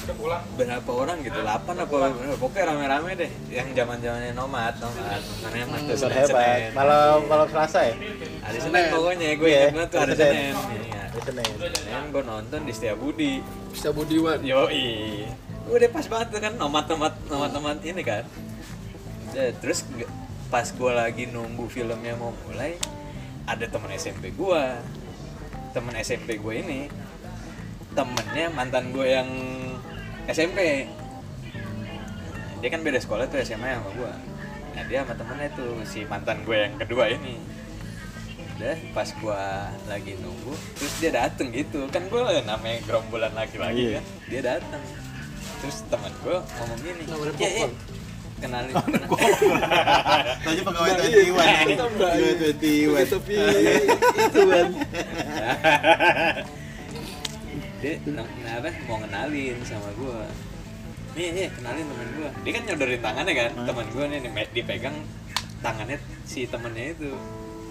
berapa 0.05 0.91
orang 0.93 1.17
gitu 1.25 1.39
8 1.41 1.65
apa 1.65 1.95
pokoknya 2.37 2.63
rame-rame 2.69 3.11
deh 3.17 3.31
yang 3.49 3.67
zaman 3.73 3.97
zamannya 3.97 4.31
nomad 4.37 4.73
nomad 4.77 5.21
nomad 5.41 5.65
nomad 5.65 5.81
tuh 5.81 5.95
Besar 5.97 6.11
Senin 6.13 6.29
hebat. 6.29 6.59
Malam 6.77 7.17
malam 7.25 7.47
Selasa 7.49 7.79
ya? 7.89 7.95
hari 8.45 8.59
Senin 8.61 8.83
pokoknya 8.93 9.27
gue 9.33 9.49
Iya, 9.49 9.59
inget 9.65 9.73
banget 9.73 9.89
tuh 9.89 9.99
hari 9.99 10.13
hari 10.13 10.21
Senin. 10.21 10.53
Iya. 10.53 11.01
Hari 11.09 11.21
Senin. 11.25 11.51
Senin 11.73 12.03
gue 12.13 12.23
nonton 12.23 12.59
di 12.61 12.71
Setiabudi 12.75 13.33
bisa 13.73 13.89
budiwan 13.89 14.39
Yoi. 14.45 15.25
Udah 15.65 15.89
pas 15.89 16.05
banget 16.05 16.27
tuh 16.29 16.39
kan 16.45 16.53
nomad-nomad 16.53 17.13
nomad-nomad 17.25 17.81
ini 17.81 18.01
kan. 18.05 18.23
Udah, 19.33 19.49
terus 19.57 19.89
pas 20.53 20.69
gue 20.69 20.91
lagi 20.93 21.23
nunggu 21.25 21.65
filmnya 21.65 22.13
mau 22.13 22.29
mulai 22.45 22.77
ada 23.49 23.65
temen 23.65 23.89
SMP 23.97 24.33
gue 24.33 24.63
temen 25.73 25.93
SMP 25.99 26.37
gue 26.37 26.53
ini 26.55 26.87
temennya 27.95 28.51
mantan 28.53 28.91
gue 28.91 29.07
yang 29.07 29.29
SMP 30.27 30.87
dia 32.57 32.69
kan 32.69 32.81
beda 32.81 32.97
sekolah 32.97 33.25
tuh 33.25 33.37
SMA 33.39 33.69
sama 33.69 33.89
gue 33.91 34.11
nah 34.73 34.83
dia 34.83 34.97
sama 35.01 35.13
temennya 35.13 35.49
tuh 35.53 35.71
si 35.83 36.03
mantan 36.03 36.41
gue 36.41 36.57
yang 36.57 36.75
kedua 36.75 37.07
ini 37.09 37.37
udah 38.55 38.75
pas 38.91 39.09
gue 39.11 39.41
lagi 39.85 40.15
nunggu 40.17 40.53
terus 40.73 40.93
dia 40.97 41.11
dateng 41.13 41.51
gitu 41.51 41.85
kan 41.87 42.03
gue 42.05 42.19
namanya 42.41 42.79
gerombolan 42.81 43.31
laki-laki 43.31 43.75
Iya. 43.85 43.91
kan 43.93 44.05
dia 44.25 44.41
dateng 44.43 44.83
terus 45.57 45.83
teman 45.85 46.11
gue 46.17 46.37
ngomong 46.39 46.79
gini 46.79 47.03
"Ya, 47.03 47.11
ya, 47.11 47.17
popcorn." 47.35 47.73
kenalin 48.35 48.73
Tadi 50.37 50.59
pegawai 50.61 50.91
Nah, 50.91 50.99
21 50.99 51.07
iya, 51.07 51.31
nih. 51.55 51.67
kita 51.71 51.85
mbak. 51.87 52.11
Pegawai 52.11 53.05
21. 53.07 53.13
topi 53.15 53.35
itu 53.39 54.41
kan 54.43 54.67
dia 57.85 58.01
nah, 58.09 58.25
nah, 58.25 58.53
apa 58.57 58.73
mau 58.89 58.97
kenalin 58.97 59.57
sama 59.61 59.93
gue 59.93 60.19
nih 61.13 61.27
nih 61.37 61.47
kenalin 61.53 61.85
temen 61.85 62.07
gue 62.17 62.29
dia 62.41 62.51
kan 62.57 62.63
nyodorin 62.65 63.01
tangannya 63.05 63.33
kan 63.37 63.51
Hah? 63.53 63.65
teman 63.69 63.85
gue 63.93 64.03
nih 64.09 64.17
nih, 64.25 64.45
dipegang 64.57 64.97
tangannya 65.61 65.97
si 66.25 66.45
temennya 66.49 66.93
itu. 66.97 67.13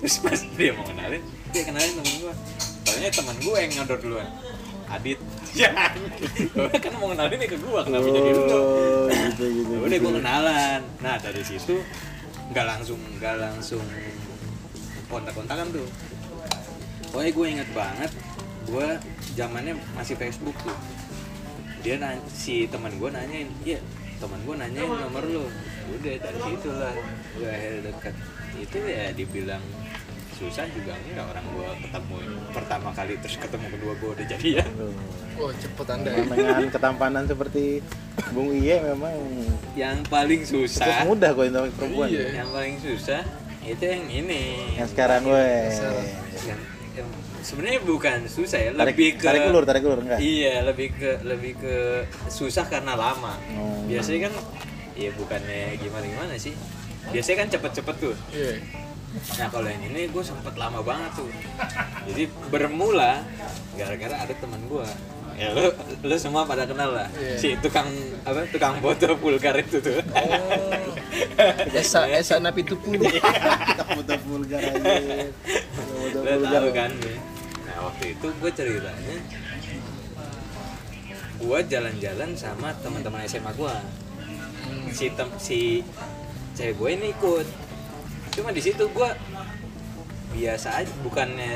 Terus 0.03 0.17
pas 0.23 0.41
dia 0.55 0.71
mau 0.71 0.87
kenalin 0.87 1.23
dia 1.51 1.63
kenalin 1.67 1.93
temen 1.99 2.15
gue 2.23 2.35
soalnya 2.87 3.11
temen 3.11 3.37
gue 3.43 3.57
yang 3.59 3.73
nyodor 3.83 3.99
duluan 3.99 4.29
Adit. 4.87 5.19
Ya 5.55 5.71
kan 6.83 6.93
mau 6.99 7.11
kenalin 7.11 7.39
nih 7.39 7.51
ke 7.51 7.59
gue 7.59 7.81
kenapa 7.83 8.07
jadi 8.07 8.31
lu 8.35 8.43
Oh, 8.55 9.07
gitu 9.11 9.45
gitu. 9.51 9.73
Ya 9.75 9.79
udah 9.83 9.99
gitu. 9.99 10.05
gue 10.07 10.13
kenalan. 10.23 10.81
Nah 11.03 11.15
dari 11.19 11.43
situ 11.43 11.75
nggak 12.55 12.67
langsung 12.71 13.01
nggak 13.19 13.35
langsung 13.43 13.83
kontak-kontakan 15.11 15.75
tuh. 15.75 15.89
Pokoknya 17.11 17.33
gue 17.35 17.47
inget 17.51 17.69
banget 17.75 18.11
gue 18.65 18.89
zamannya 19.35 19.75
masih 19.99 20.15
Facebook 20.15 20.55
tuh 20.63 20.77
dia 21.85 22.01
nanya, 22.01 22.23
si 22.33 22.65
teman 22.71 22.95
gue 22.97 23.11
nanyain 23.13 23.49
iya 23.67 23.79
teman 24.17 24.41
gue 24.47 24.55
nanyain 24.57 24.89
nomor 24.89 25.25
lu 25.27 25.45
udah 26.01 26.15
dari 26.17 26.41
situ 26.41 26.71
lah 26.73 26.95
gue 27.37 27.45
akhirnya 27.51 27.81
deket 27.93 28.15
itu 28.57 28.79
ya 28.81 29.05
dibilang 29.13 29.65
susah 30.35 30.67
juga 30.75 30.99
enggak 30.99 31.27
orang 31.31 31.47
gue 31.47 31.69
ketemu 31.87 32.17
pertama 32.51 32.89
kali 32.91 33.15
terus 33.23 33.37
ketemu 33.39 33.67
kedua 33.71 33.93
gue 34.01 34.11
udah 34.19 34.27
jadian 34.27 34.67
Aduh. 34.67 34.95
oh 35.39 35.51
cepet 35.55 35.87
anda 35.95 36.11
ya 36.11 36.25
Memang 36.27 36.39
dengan 36.39 36.69
ketampanan 36.75 37.25
seperti 37.29 37.65
Bung 38.35 38.51
Iye 38.51 38.77
memang 38.83 39.15
yang 39.79 40.03
paling 40.11 40.43
cukup 40.43 40.67
susah 40.67 41.07
mudah 41.07 41.31
kok 41.35 41.45
untuk 41.51 41.71
perempuan. 41.79 42.09
Iya. 42.11 42.27
yang 42.43 42.49
paling 42.51 42.77
susah 42.83 43.23
itu 43.65 43.85
yang 43.85 44.05
ini 44.11 44.43
Yang 44.77 44.89
sekarang 44.93 45.21
gue. 45.25 45.49
Yang, 46.45 46.61
yang 46.99 47.09
sebenarnya 47.45 47.81
bukan 47.81 48.19
susah 48.27 48.59
ya 48.59 48.71
Tarik, 48.73 48.89
lebih 48.91 49.09
ke 49.15 49.23
tarik 49.23 49.43
ulur, 49.47 49.63
tarik 49.63 49.83
ulur 49.85 50.01
enggak? 50.01 50.19
iya 50.19 50.65
lebih 50.65 50.89
ke 50.91 51.11
lebih 51.23 51.53
ke 51.55 51.75
susah 52.27 52.65
karena 52.65 52.97
lama 52.97 53.37
Oh. 53.53 53.85
biasanya 53.85 54.27
kan 54.27 54.35
ya 54.95 55.11
bukannya 55.13 55.77
gimana 55.77 56.05
gimana 56.05 56.33
sih 56.35 56.57
biasanya 57.07 57.37
kan 57.39 57.49
cepet-cepet 57.51 57.97
tuh 58.01 58.17
iya 58.31 58.57
nah 59.37 59.47
kalau 59.47 59.69
yang 59.69 59.85
ini 59.85 60.09
gue 60.09 60.25
sempet 60.25 60.55
lama 60.55 60.81
banget 60.81 61.13
tuh 61.15 61.29
jadi 62.05 62.23
bermula 62.49 63.23
gara-gara 63.75 64.17
ada 64.19 64.35
teman 64.35 64.59
gue 64.65 64.87
ya 65.35 65.51
lu 65.51 65.67
lu 66.01 66.17
semua 66.17 66.43
pada 66.43 66.63
kenal 66.63 66.91
lah 66.93 67.07
Iya. 67.13 67.35
si 67.37 67.49
tukang 67.59 67.91
apa 68.23 68.47
tukang 68.49 68.79
foto 68.79 69.15
vulgar 69.15 69.55
itu 69.57 69.79
tuh 69.79 69.99
oh 69.99 70.83
esa 71.73 72.07
esa 72.09 72.39
napi 72.39 72.63
tupu 72.63 72.95
Kita 72.95 73.83
foto 73.85 74.15
vulgar 74.25 74.63
aja. 74.63 74.95
Foto 75.75 76.19
vulgar. 76.23 76.51
tahu 76.55 76.71
kan 76.71 76.91
nih. 76.97 77.19
Nah 77.75 77.91
waktu 77.91 78.15
itu 78.15 78.27
gue 78.39 78.51
ceritanya 78.55 79.19
gue 81.43 81.59
jalan-jalan 81.67 82.31
sama 82.39 82.71
teman-teman 82.79 83.27
SMA 83.27 83.51
gue. 83.59 83.75
Si 84.95 85.11
tem 85.11 85.29
si 85.43 85.83
cewek 86.55 86.79
gue 86.79 86.89
ini 86.95 87.07
ikut. 87.11 87.47
Cuma 88.31 88.55
di 88.55 88.63
situ 88.63 88.87
gue 88.87 89.11
biasa 90.35 90.83
aja, 90.83 90.91
bukannya 91.03 91.55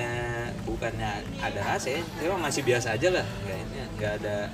bukannya 0.62 1.10
ada 1.42 1.60
rasa 1.66 1.98
ya, 1.98 2.02
cuma 2.22 2.46
masih 2.46 2.62
biasa 2.62 2.94
aja 2.94 3.10
lah, 3.10 3.26
ini 3.42 3.82
nggak 3.98 4.22
ada 4.22 4.46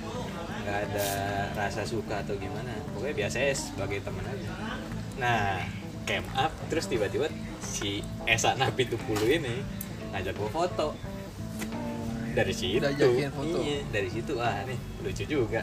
nggak 0.65 0.77
ada 0.89 1.07
rasa 1.53 1.85
suka 1.85 2.25
atau 2.25 2.33
gimana, 2.33 2.73
pokoknya 2.97 3.21
biasa 3.21 3.37
ya 3.37 3.53
sebagai 3.53 4.01
teman 4.01 4.25
aja. 4.25 4.49
Nah, 5.21 5.61
camp 6.09 6.25
up 6.33 6.49
terus 6.73 6.89
tiba-tiba 6.89 7.29
si 7.61 8.01
Esa 8.25 8.57
Nabi 8.57 8.89
Tupulu 8.89 9.29
ini 9.29 9.61
ngajak 10.09 10.33
gue 10.33 10.49
foto 10.49 10.97
dari 12.35 12.53
situ. 12.53 12.83
Diajakin 12.83 13.31
foto. 13.31 13.57
iya 13.63 13.79
dari 13.89 14.09
situ. 14.11 14.33
Ah 14.37 14.59
nih 14.67 14.77
lucu 15.01 15.23
juga. 15.23 15.61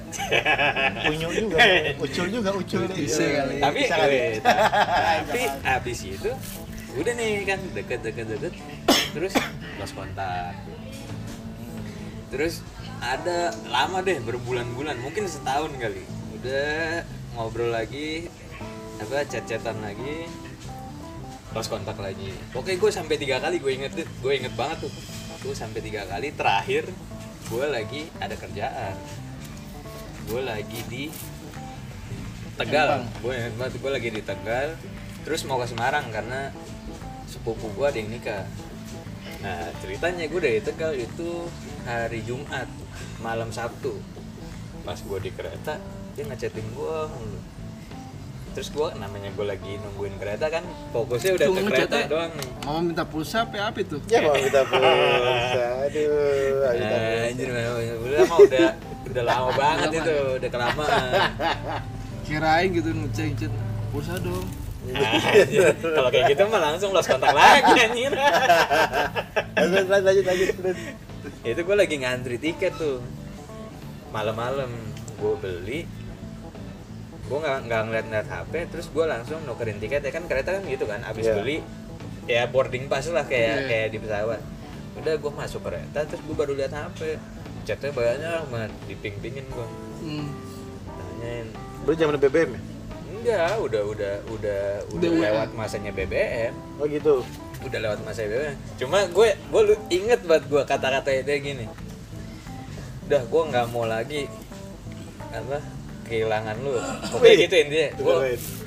Unyu 1.13 1.29
juga, 1.37 1.57
ucul 2.05 2.27
juga, 2.33 2.51
ucul. 2.57 2.83
Bisa 2.89 3.25
kali. 3.29 3.57
tapi 3.61 3.81
Bisa 3.85 3.95
kali. 4.01 4.17
eh, 4.17 4.33
tapi 5.29 5.43
abis 5.63 5.99
itu 6.09 6.31
udah 6.97 7.13
nih 7.13 7.31
kan 7.45 7.61
deket 7.77 8.01
deket 8.01 8.27
deket. 8.33 8.53
Terus 9.13 9.33
lost 9.77 9.93
kontak 9.93 10.57
terus 12.33 12.65
ada 13.05 13.53
lama 13.69 14.01
deh 14.01 14.17
berbulan-bulan. 14.25 14.97
Mungkin 15.05 15.29
setahun 15.29 15.69
kali. 15.77 16.01
Udah 16.41 17.05
ngobrol 17.37 17.69
lagi 17.69 18.33
apa 18.97 19.29
chat-chatan 19.29 19.77
lagi. 19.85 20.25
Lost 21.53 21.69
kontak 21.69 22.01
lagi. 22.01 22.33
Oke 22.57 22.81
gue 22.81 22.89
sampai 22.89 23.21
tiga 23.21 23.37
kali 23.37 23.61
gue 23.61 23.73
inget 23.77 23.93
tuh. 23.93 24.09
Gue 24.25 24.41
inget 24.41 24.57
banget 24.57 24.89
tuh 24.89 24.93
gue 25.43 25.55
sampai 25.59 25.83
tiga 25.83 26.07
kali 26.07 26.31
terakhir 26.31 26.87
gue 27.51 27.67
lagi 27.69 28.09
ada 28.23 28.33
kerjaan. 28.39 28.95
Gue 30.31 30.41
lagi 30.41 30.81
di 30.89 31.11
Tegal. 32.57 33.05
Gue 33.21 33.35
gue 33.59 33.91
lagi 33.91 34.09
di 34.09 34.23
Tegal. 34.23 34.79
Terus 35.27 35.45
mau 35.45 35.59
ke 35.61 35.67
Semarang 35.69 36.09
karena 36.09 36.49
sepupu 37.29 37.69
gue 37.75 37.87
ada 37.87 37.99
yang 37.99 38.09
nikah. 38.09 38.47
Nah 39.43 39.69
ceritanya 39.83 40.25
gue 40.31 40.41
dari 40.41 40.61
Tegal 40.63 40.95
itu 40.97 41.51
hari 41.85 42.23
Jumat 42.25 42.71
malam 43.21 43.51
Sabtu. 43.51 43.99
Pas 44.87 44.97
gue 44.97 45.19
di 45.21 45.31
kereta 45.35 45.77
dia 46.15 46.25
ngechatin 46.25 46.65
gue 46.73 46.99
terus 48.53 48.69
gue 48.69 48.89
namanya 48.97 49.33
gue 49.33 49.47
lagi 49.49 49.73
nungguin 49.77 50.15
kereta 50.17 50.47
kan 50.47 50.61
fokusnya 50.93 51.33
udah 51.35 51.47
Tuh, 51.47 51.55
ke 51.55 51.63
kereta 51.67 51.97
ya. 51.97 52.07
doang 52.07 52.33
nih. 52.37 52.49
Mama 52.63 52.81
minta 52.85 53.05
pulsa 53.05 53.43
apa 53.43 53.57
apa 53.65 53.79
itu? 53.81 53.97
Ya 54.07 54.21
mau 54.21 54.37
kita 54.37 54.61
pulsa, 54.65 55.65
aduh, 55.89 56.69
ayo 56.69 56.81
Nah, 56.81 56.89
pulsa. 56.93 57.27
anjir 57.27 57.49
udah 57.49 58.25
mah 58.29 58.39
udah 58.39 58.69
udah 59.09 59.23
lama 59.25 59.51
banget 59.61 59.91
itu 59.99 60.15
udah 60.37 60.51
kelamaan. 60.53 61.11
Kirain 62.29 62.69
gitu 62.71 62.91
ngecek 62.93 63.51
pulsa 63.89 64.15
dong. 64.21 64.47
Anjir, 64.83 65.73
kalau 65.81 66.11
kayak 66.11 66.25
gitu 66.31 66.43
mah 66.47 66.61
langsung 66.61 66.91
lost 66.91 67.07
kontak 67.07 67.33
lagi 67.33 67.73
anjir. 67.79 68.13
Lanjut, 69.55 69.87
lanjut, 69.89 70.25
lanjut, 70.25 70.49
terus. 70.59 70.79
itu 71.43 71.61
gue 71.63 71.77
lagi 71.79 71.97
ngantri 71.97 72.37
tiket 72.37 72.75
tuh. 72.77 72.99
Malam-malam. 74.11 74.69
Gue 75.17 75.35
beli 75.39 75.87
gue 77.33 77.39
nggak 77.41 77.59
nggak 77.65 77.81
ngeliat-ngeliat 77.83 78.29
HP 78.29 78.53
terus 78.69 78.87
gue 78.87 79.05
langsung 79.09 79.41
nukerin 79.43 79.81
tiket 79.81 80.05
ya 80.05 80.13
kan 80.13 80.29
kereta 80.29 80.53
kan 80.53 80.63
gitu 80.63 80.85
kan 80.85 81.01
abis 81.03 81.25
Iya. 81.25 81.35
beli 81.35 81.57
ya 82.25 82.45
boarding 82.45 82.87
pass 82.87 83.09
lah 83.09 83.25
kayak 83.25 83.57
Iya. 83.57 83.67
kayak 83.67 83.87
di 83.89 83.99
pesawat 83.99 84.41
udah 84.95 85.15
gue 85.17 85.33
masuk 85.33 85.65
kereta 85.65 86.05
terus 86.05 86.21
gue 86.21 86.37
baru 86.37 86.53
lihat 86.53 86.71
HP 86.71 87.17
chatnya 87.65 87.89
banyak 87.91 88.21
banget 88.47 88.73
diping-pingin 88.85 89.49
gue 89.49 89.69
hmm. 90.05 90.29
tanyain 90.85 91.49
Bro 91.83 91.97
zaman 91.97 92.21
BBM 92.21 92.51
ya? 92.53 92.61
enggak 93.09 93.55
udah 93.57 93.83
udah 93.87 94.15
udah 94.29 94.61
udah 94.85 94.93
Udah 94.93 95.11
lewat 95.11 95.49
WA. 95.49 95.57
masanya 95.57 95.91
BBM 95.91 96.53
Oh 96.77 96.85
gitu. 96.85 97.25
udah 97.63 97.79
lewat 97.81 97.99
masa 98.03 98.29
BBM 98.29 98.61
cuma 98.77 99.09
gue 99.09 99.29
gue 99.33 99.61
lu 99.65 99.75
inget 99.89 100.21
banget 100.21 100.45
gue 100.47 100.63
kata-kata 100.63 101.09
dia 101.17 101.39
gini 101.39 101.65
udah 103.09 103.23
gue 103.25 103.43
nggak 103.49 103.67
mau 103.71 103.85
lagi 103.85 104.29
apa 105.31 105.59
kehilangan 106.13 106.57
lu. 106.61 106.77
Pokoknya 107.09 107.33
Wih, 107.33 107.43
gitu 107.49 107.55
intinya. 107.57 107.89
Gue 107.97 108.15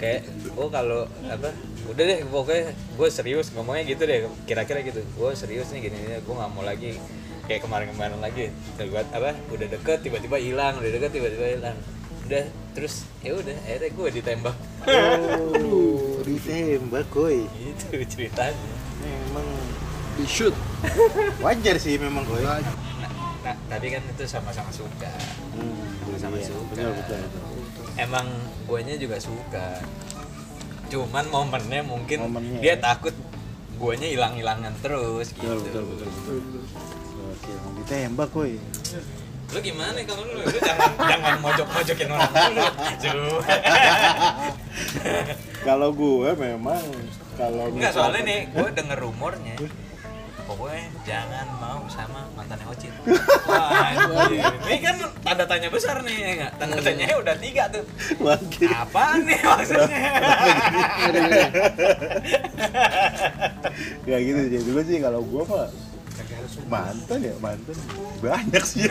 kayak 0.01 0.21
gue 0.49 0.67
kalau 0.73 1.01
apa 1.29 1.49
udah 1.85 2.03
deh 2.09 2.19
pokoknya 2.25 2.73
gue 2.73 3.07
serius 3.13 3.53
ngomongnya 3.53 3.83
gitu 3.85 4.03
deh 4.09 4.25
kira-kira 4.49 4.81
gitu. 4.81 5.05
Gue 5.13 5.37
serius 5.37 5.69
nih 5.69 5.89
gini 5.89 5.97
gue 6.17 6.33
nggak 6.33 6.51
mau 6.57 6.65
lagi 6.65 6.97
kayak 7.45 7.61
kemarin-kemarin 7.61 8.17
lagi. 8.17 8.49
Gue 8.81 9.01
apa 9.05 9.37
udah 9.53 9.67
deket 9.69 10.01
tiba-tiba 10.01 10.41
hilang 10.41 10.81
udah 10.81 10.89
deket 10.89 11.11
tiba-tiba 11.13 11.45
hilang. 11.61 11.77
Udah 12.25 12.49
terus 12.73 13.05
ya 13.21 13.37
udah 13.37 13.53
akhirnya 13.69 13.89
gue 13.93 14.07
ditembak. 14.17 14.57
Oh, 14.89 16.21
ditembak 16.25 17.05
koi. 17.13 17.45
gitu 17.61 18.01
ceritanya. 18.09 18.73
Memang 19.05 19.45
di 20.15 20.25
shoot 20.25 20.55
wajar 21.43 21.75
sih 21.75 21.99
memang 21.99 22.23
koi. 22.23 22.41
nah, 22.41 22.63
nah, 23.43 23.55
tadi 23.67 23.87
kan 23.91 24.01
itu 24.07 24.23
sama-sama 24.25 24.71
suka 24.71 25.11
Hmm, 25.55 25.75
Sama-sama 26.01 26.35
iya, 26.35 26.45
suka. 26.45 26.63
Betul, 26.69 26.91
betul, 26.93 27.19
betul. 27.21 27.43
emang 27.95 28.27
guanya 28.65 28.95
juga 28.95 29.17
suka 29.17 29.67
cuman 30.85 31.25
momennya 31.27 31.81
mungkin 31.81 32.17
Momennya, 32.21 32.59
dia 32.59 32.73
ya. 32.73 32.77
takut 32.77 33.15
guanya 33.75 34.05
hilang-hilangan 34.05 34.73
terus 34.79 35.31
gitu 35.31 35.49
Betul, 35.57 35.83
betul, 35.87 36.07
betul, 36.07 36.37
betul. 36.37 36.63
Oke, 37.25 37.51
mau 37.53 37.71
ditembak 37.79 38.29
koi. 38.31 38.53
lu 39.45 39.59
gimana 39.61 39.97
kalau 40.03 40.23
lu 40.25 40.41
lu 40.41 40.57
jangan 40.57 40.89
jangan 41.11 41.35
mojok-mojokin 41.39 42.09
orang 42.09 42.31
dulu. 42.97 43.35
Kalau 45.63 45.89
gue 45.91 46.29
memang 46.35 46.83
kalau 47.35 47.65
enggak 47.67 47.91
soalnya 47.91 48.21
nih 48.21 48.39
gue 48.47 48.67
denger 48.71 48.97
rumornya 48.99 49.55
pokoknya 50.45 50.85
jangan 51.03 51.47
mau 51.57 51.81
sama 51.89 52.29
mantannya 52.37 52.65
Ocit 52.69 52.93
wah 53.49 53.89
ini 54.69 54.77
kan 54.81 54.95
tanda 55.25 55.45
tanya 55.49 55.69
besar 55.73 56.05
nih 56.05 56.17
ya 56.21 56.31
nggak? 56.37 56.51
Tanda 56.61 56.77
tanya 56.85 57.05
udah 57.17 57.35
tiga 57.41 57.63
tuh. 57.73 57.81
Apa 58.69 59.17
nih 59.25 59.41
maksudnya? 59.41 60.01
Gak 64.05 64.19
gitu 64.21 64.39
sih. 64.53 64.59
Dulu 64.69 64.81
sih 64.85 64.97
kalau 65.01 65.21
gua 65.25 65.43
mah 65.49 65.65
mantan 66.65 67.19
ya 67.21 67.33
mantan 67.37 67.75
banyak 68.19 68.63
sih. 68.63 68.87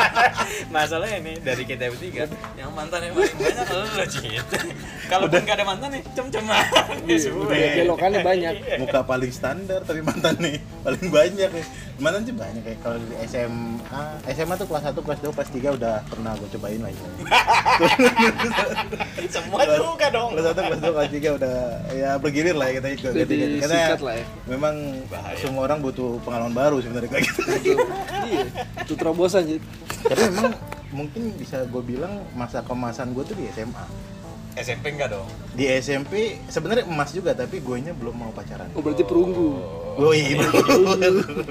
masalahnya 0.74 1.16
ini 1.18 1.32
dari 1.38 1.62
kita 1.62 1.88
bertiga 1.88 2.24
yang 2.54 2.70
mantan 2.70 3.00
yang 3.02 3.14
paling 3.14 3.36
banyak 3.36 3.66
lo 3.66 4.06
Cit 4.06 4.44
kalaupun 5.06 5.40
nggak 5.40 5.56
ada 5.56 5.66
mantan 5.66 5.88
nih 5.90 6.02
cem-ceman 6.12 6.64
ya 7.04 7.16
suwe 7.18 7.58
belokannya 7.80 8.20
banyak 8.20 8.54
Muka 8.78 9.00
paling 9.02 9.30
standar 9.30 9.80
tapi 9.82 10.00
mantan 10.00 10.34
nih 10.38 10.56
paling 10.80 11.06
banyak 11.08 11.50
ya. 11.50 11.64
Mantan 12.00 12.24
sih 12.24 12.32
banyak 12.32 12.62
kayak 12.62 12.80
kalau 12.80 12.96
di 12.96 13.12
SMA, 13.28 14.02
SMA 14.26 14.56
tuh 14.56 14.64
kelas 14.64 14.88
1, 14.88 14.96
kelas 14.96 15.20
2, 15.20 15.36
kelas 15.36 15.50
3 15.52 15.76
udah 15.76 15.94
pernah 16.08 16.32
gue 16.32 16.48
cobain 16.50 16.80
lah 16.80 16.88
ya. 16.96 16.96
semua 19.28 19.68
juga 19.68 20.08
dong 20.08 20.32
Kelas 20.32 20.46
1, 20.48 20.64
kelas 20.64 20.80
2, 20.80 20.96
kelas 20.96 21.10
3 21.12 21.36
udah 21.36 21.54
ya 21.92 22.10
bergilir 22.16 22.56
lah 22.56 22.66
ya 22.66 22.80
kita 22.80 22.88
ikut 22.90 23.12
Udah. 23.12 23.26
Karena 23.26 23.52
disikat 23.76 24.00
lah 24.00 24.14
ya. 24.16 24.24
memang 24.46 24.74
Bahaya. 25.06 25.36
semua 25.36 25.62
orang 25.62 25.78
butuh 25.78 26.16
pengalaman 26.22 26.49
baru 26.52 26.76
sebenarnya 26.78 27.10
kayak 27.10 27.24
gitu. 27.26 27.40
iya 28.26 28.44
itu 28.82 28.92
terobosan 28.94 29.46
Cid 29.46 29.62
Tapi 30.00 30.22
memang 30.32 30.54
mungkin 30.90 31.22
bisa 31.36 31.62
gue 31.64 31.82
bilang 31.82 32.26
masa 32.34 32.64
kemasan 32.64 33.14
gue 33.14 33.22
tuh 33.22 33.36
di 33.38 33.46
SMA. 33.52 33.84
SMP 34.58 34.90
enggak 34.90 35.14
dong 35.14 35.28
Di 35.54 35.70
SMP 35.78 36.34
sebenarnya 36.50 36.82
emas 36.84 37.14
juga 37.14 37.30
tapi 37.32 37.62
gue 37.62 37.76
nya 37.80 37.94
belum 37.94 38.14
mau 38.18 38.30
pacaran. 38.34 38.66
oh 38.74 38.82
berarti 38.82 39.06
perunggu 39.06 39.80
Oh 40.00 40.14
iya, 40.16 40.38
betul. 40.40 40.80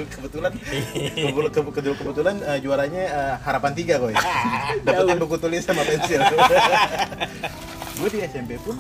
kebetulan 0.10 0.54
kebetulan, 1.14 1.52
kebetulan, 1.54 1.96
kebetulan 2.02 2.36
eh, 2.42 2.60
juaranya 2.64 3.04
eh, 3.06 3.36
harapan 3.46 3.72
tiga 3.78 4.02
koi. 4.02 4.16
Dapetin 4.88 5.22
buku 5.22 5.38
tulis 5.38 5.62
sama 5.62 5.84
pensil. 5.86 6.18
gue 8.00 8.10
di 8.10 8.20
SMP 8.26 8.58
pun 8.58 8.74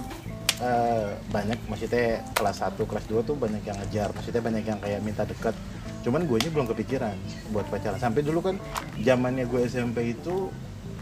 eh, 0.64 1.08
banyak 1.30 1.60
maksudnya 1.70 2.24
kelas 2.34 2.66
1, 2.66 2.82
kelas 2.82 3.06
2 3.12 3.22
tuh 3.22 3.36
banyak 3.38 3.62
yang 3.62 3.78
ngejar, 3.78 4.10
maksudnya 4.10 4.42
banyak 4.42 4.64
yang 4.64 4.80
kayak 4.80 5.00
minta 5.04 5.22
dekat. 5.28 5.54
Cuman 6.02 6.24
gue 6.26 6.40
belum 6.40 6.68
kepikiran 6.70 7.16
buat 7.52 7.68
pacaran. 7.68 8.00
Sampai 8.00 8.24
dulu 8.24 8.40
kan 8.40 8.56
zamannya 9.00 9.46
gue 9.46 9.62
SMP 9.68 10.16
itu 10.16 10.50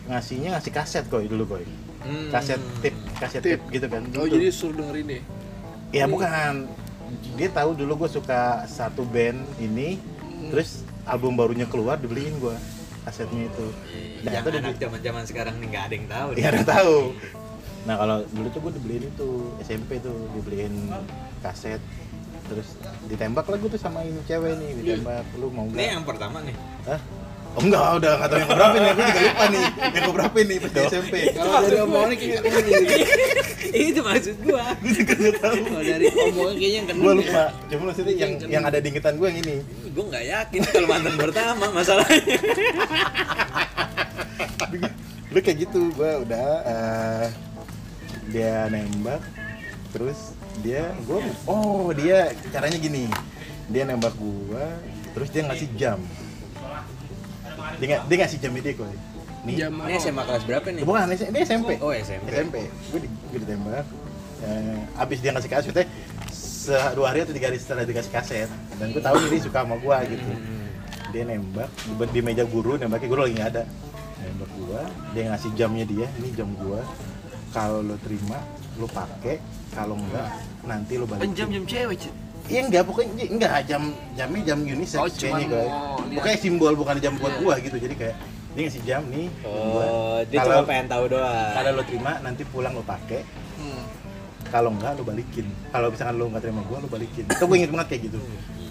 ngasihnya 0.07 0.57
ngasih 0.57 0.71
kaset 0.73 1.05
koi 1.11 1.29
dulu 1.29 1.57
koi. 1.57 1.65
Hmm. 2.01 2.31
Kaset 2.31 2.61
tip, 2.79 2.95
kaset 3.19 3.41
tip, 3.43 3.61
gitu 3.69 3.85
kan. 3.91 4.05
oh 4.15 4.23
Dulu 4.23 4.25
tuh. 4.25 4.35
jadi 4.39 4.47
suruh 4.53 4.75
dengerin 4.77 5.05
nih 5.17 5.21
Ya 5.95 6.05
bukan. 6.07 6.67
Dia 7.39 7.49
tahu 7.55 7.71
dulu 7.79 8.03
gue 8.03 8.09
suka 8.11 8.67
satu 8.67 9.07
band 9.07 9.39
ini, 9.63 9.95
terus 10.51 10.83
album 11.07 11.39
barunya 11.39 11.63
keluar 11.63 11.95
dibeliin 11.95 12.35
gue 12.43 12.55
kasetnya 13.07 13.47
itu. 13.47 13.67
Nah, 14.27 14.31
yang 14.35 14.43
itu 14.43 14.59
anak 14.59 14.75
zaman 14.75 14.99
zaman 14.99 15.23
sekarang 15.23 15.55
nih 15.63 15.67
nggak 15.71 15.83
ada 15.87 15.93
yang 15.95 16.07
tahu 16.11 16.27
Ya 16.35 16.47
ada 16.51 16.63
tahu. 16.67 16.97
Nah 17.87 17.95
kalau 17.95 18.19
dulu 18.35 18.47
tuh 18.51 18.59
gue 18.67 18.71
dibeliin 18.75 19.07
itu 19.07 19.29
SMP 19.63 20.03
tuh 20.03 20.27
dibeliin 20.35 20.91
kaset, 21.39 21.79
terus 22.47 22.67
ditembak 23.05 23.45
lah 23.45 23.57
gue 23.57 23.69
tuh 23.69 23.77
sama 23.77 23.99
ini 24.01 24.19
cewek 24.23 24.55
nih 24.55 24.69
ditembak 24.77 25.25
lu 25.35 25.47
mau 25.49 25.65
ini 25.65 25.75
nggak? 25.75 25.87
yang 25.93 26.03
pertama 26.03 26.37
nih 26.41 26.55
Hah? 26.85 27.01
Oh 27.57 27.65
enggak, 27.65 27.89
udah 27.97 28.11
nggak 28.21 28.29
tahu 28.29 28.37
yang 28.37 28.51
berapa 28.53 28.75
nih, 28.77 28.85
gue 28.93 29.01
juga 29.01 29.21
lupa 29.25 29.45
nih 29.49 29.63
yang 29.89 30.13
berapa 30.13 30.37
nih 30.37 30.57
pas 30.61 30.69
di 30.69 30.79
SMP. 30.85 31.13
kalau 31.33 31.59
dari 31.59 31.77
omongannya 31.81 32.15
kayak 32.15 32.41
ini 32.53 33.87
itu 33.89 33.99
maksud 33.99 34.35
gua 34.45 34.63
Gue 34.85 34.91
juga 34.93 35.13
nggak 35.17 35.35
tahu. 35.41 35.55
kalau 35.65 35.83
dari 35.83 36.05
omongan 36.13 36.53
kayaknya 36.53 36.77
yang 36.77 36.85
kena 36.85 37.01
Gue 37.01 37.13
lupa. 37.17 37.43
Cuma 37.65 37.83
maksudnya 37.89 38.13
yang 38.13 38.31
yang 38.45 38.63
ada 38.63 38.77
di 38.77 38.87
ingetan 38.87 39.13
gue 39.17 39.27
yang 39.27 39.39
ini. 39.41 39.55
gua 39.89 40.03
nggak 40.05 40.25
yakin 40.29 40.59
kalau 40.69 40.87
mantan 40.87 41.15
pertama 41.17 41.65
masalahnya 41.73 42.37
lu 45.27 45.39
kayak 45.41 45.57
gitu 45.59 45.91
gua 45.93 46.21
udah 46.21 46.47
eh, 46.63 47.25
dia 48.29 48.69
nembak 48.69 49.21
terus 49.89 50.36
dia 50.59 50.83
gua 51.03 51.19
oh 51.45 51.89
dia 51.91 52.17
caranya 52.49 52.77
gini. 52.77 53.05
Dia 53.67 53.83
nembak 53.83 54.15
gua 54.15 54.63
terus 55.11 55.29
dia 55.29 55.43
ngasih 55.43 55.67
jam. 55.75 55.99
Dia, 57.77 58.01
dia 58.03 58.15
ngasih 58.17 58.37
jam 58.37 58.53
ini 58.53 58.71
kok 58.73 58.85
nih. 58.85 58.99
Jam 59.55 59.71
ini 59.79 59.95
SMA 59.97 60.23
kelas 60.23 60.43
berapa 60.43 60.67
nih? 60.67 60.81
Bukan 60.83 61.07
ini 61.07 61.15
dia 61.15 61.41
SMP 61.43 61.69
oh 61.79 61.91
SMP 61.91 62.25
SMP 62.29 62.55
gue 62.91 62.99
di, 62.99 63.07
gue 63.31 63.39
ditembak. 63.41 63.85
Eh, 64.37 64.79
abis 64.95 65.17
dia 65.17 65.31
ngasih 65.33 65.49
kaset 65.49 65.73
teh 65.73 65.87
se- 66.29 66.91
dua 66.93 67.09
hari 67.09 67.25
atau 67.25 67.33
tiga 67.33 67.49
hari 67.49 67.57
setelah 67.57 67.83
dikasih 67.83 68.11
kaset. 68.11 68.49
Dan 68.77 68.91
gue 68.91 69.01
tahu 69.01 69.17
dia 69.25 69.39
suka 69.39 69.63
sama 69.63 69.75
gua 69.77 70.03
gitu. 70.03 70.21
Hmm. 70.21 70.55
dia 71.07 71.23
nembak 71.23 71.71
di- 71.71 72.11
di 72.11 72.19
meja 72.19 72.43
guru 72.43 72.75
nembaknya 72.75 73.07
guru 73.07 73.21
lagi 73.23 73.33
nggak 73.39 73.49
ada. 73.55 73.63
Nembak 74.19 74.49
gua 74.57 74.81
dia 75.11 75.23
ngasih 75.31 75.49
jamnya 75.55 75.85
dia 75.85 76.07
ini 76.17 76.29
jam 76.35 76.49
gua. 76.55 76.83
Kalau 77.49 77.79
lo 77.81 77.95
terima 77.97 78.37
lo 78.77 78.87
pakai 78.87 79.35
kalau 79.71 79.93
enggak 79.93 80.27
nanti 80.63 80.93
lo 80.95 81.05
balik. 81.05 81.21
Jam 81.33 81.47
jam 81.49 81.63
cewek 81.63 81.99
iya 82.47 82.59
enggak 82.63 82.83
pokoknya 82.83 83.25
enggak 83.27 83.51
jam 83.67 83.81
jamnya 84.15 84.39
jam 84.45 84.57
unisex 84.61 84.97
Oh, 84.97 85.09
kayaknya 85.09 85.45
lihat. 85.51 85.69
pokoknya 86.15 86.37
simbol 86.39 86.73
bukan 86.73 86.95
jam 86.97 87.13
buat 87.19 87.29
Iya. 87.29 87.39
gua 87.41 87.53
gitu 87.59 87.75
jadi 87.75 87.93
kayak 87.93 88.15
dia 88.55 88.61
ngasih 88.63 88.83
jam 88.87 89.01
nih 89.11 89.27
oh 89.43 90.17
dia 90.23 90.37
kalau 90.39 90.55
cuma 90.55 90.65
pengen 90.65 90.85
tahu 90.87 91.03
doang. 91.11 91.51
kalau 91.53 91.69
lo 91.75 91.81
terima 91.83 92.11
nanti 92.21 92.41
pulang 92.43 92.71
lo 92.71 92.81
pakai. 92.81 93.21
Hmm. 93.57 93.83
kalau 94.47 94.69
enggak 94.71 94.95
lo 94.95 95.03
balikin. 95.03 95.45
Kalau 95.67 95.87
misalkan 95.91 96.15
lo 96.15 96.23
nggak 96.31 96.41
terima 96.41 96.61
gua 96.63 96.77
lo 96.79 96.87
balikin. 96.87 97.25
Itu 97.27 97.43
gue 97.43 97.55
inget 97.57 97.69
banget 97.69 97.87
kayak 97.89 98.01
gitu. 98.07 98.17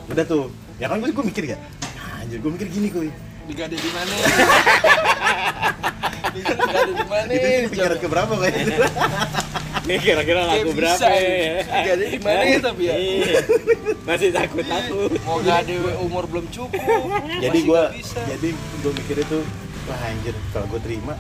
Udah 0.07 0.25
tuh 0.25 0.43
ya 0.79 0.87
kan 0.89 0.97
gue 0.97 1.11
gue 1.11 1.25
mikir 1.27 1.45
ya 1.47 1.59
anjir 2.17 2.39
gue 2.41 2.49
mikir 2.49 2.67
gini 2.67 2.89
kuy. 2.89 3.11
Digade 3.47 3.77
di 3.77 3.91
mana? 3.93 4.11
Digade 6.35 6.93
di 6.93 7.05
mana? 7.07 7.29
Itu 7.29 7.47
sih 7.47 7.69
pikiran 7.69 7.99
keberapa 8.01 8.33
kayak 8.37 8.55
gitu 8.57 8.83
Nih 9.87 9.99
kira-kira 10.03 10.43
lagu 10.43 10.75
bisa 10.75 10.99
berapa 10.99 11.07
ya. 11.15 11.23
ya? 11.23 11.59
Digade 11.63 12.05
di 12.11 12.19
mana 12.19 12.43
ya 12.43 12.59
tapi 12.59 12.83
ya? 12.91 12.95
Iya. 12.99 13.35
Masih 14.03 14.29
takut-takut. 14.35 15.11
mau 15.23 15.39
gade 15.43 15.75
umur 16.03 16.25
belum 16.27 16.47
cukup 16.51 16.79
jadi 17.43 17.59
gue 17.63 17.83
jadi 18.15 18.49
gue 18.55 18.93
mikir 18.95 19.17
itu 19.23 19.39
wah 19.87 20.01
anjir 20.07 20.35
kalau 20.51 20.67
gue 20.71 20.81
terima 20.83 21.15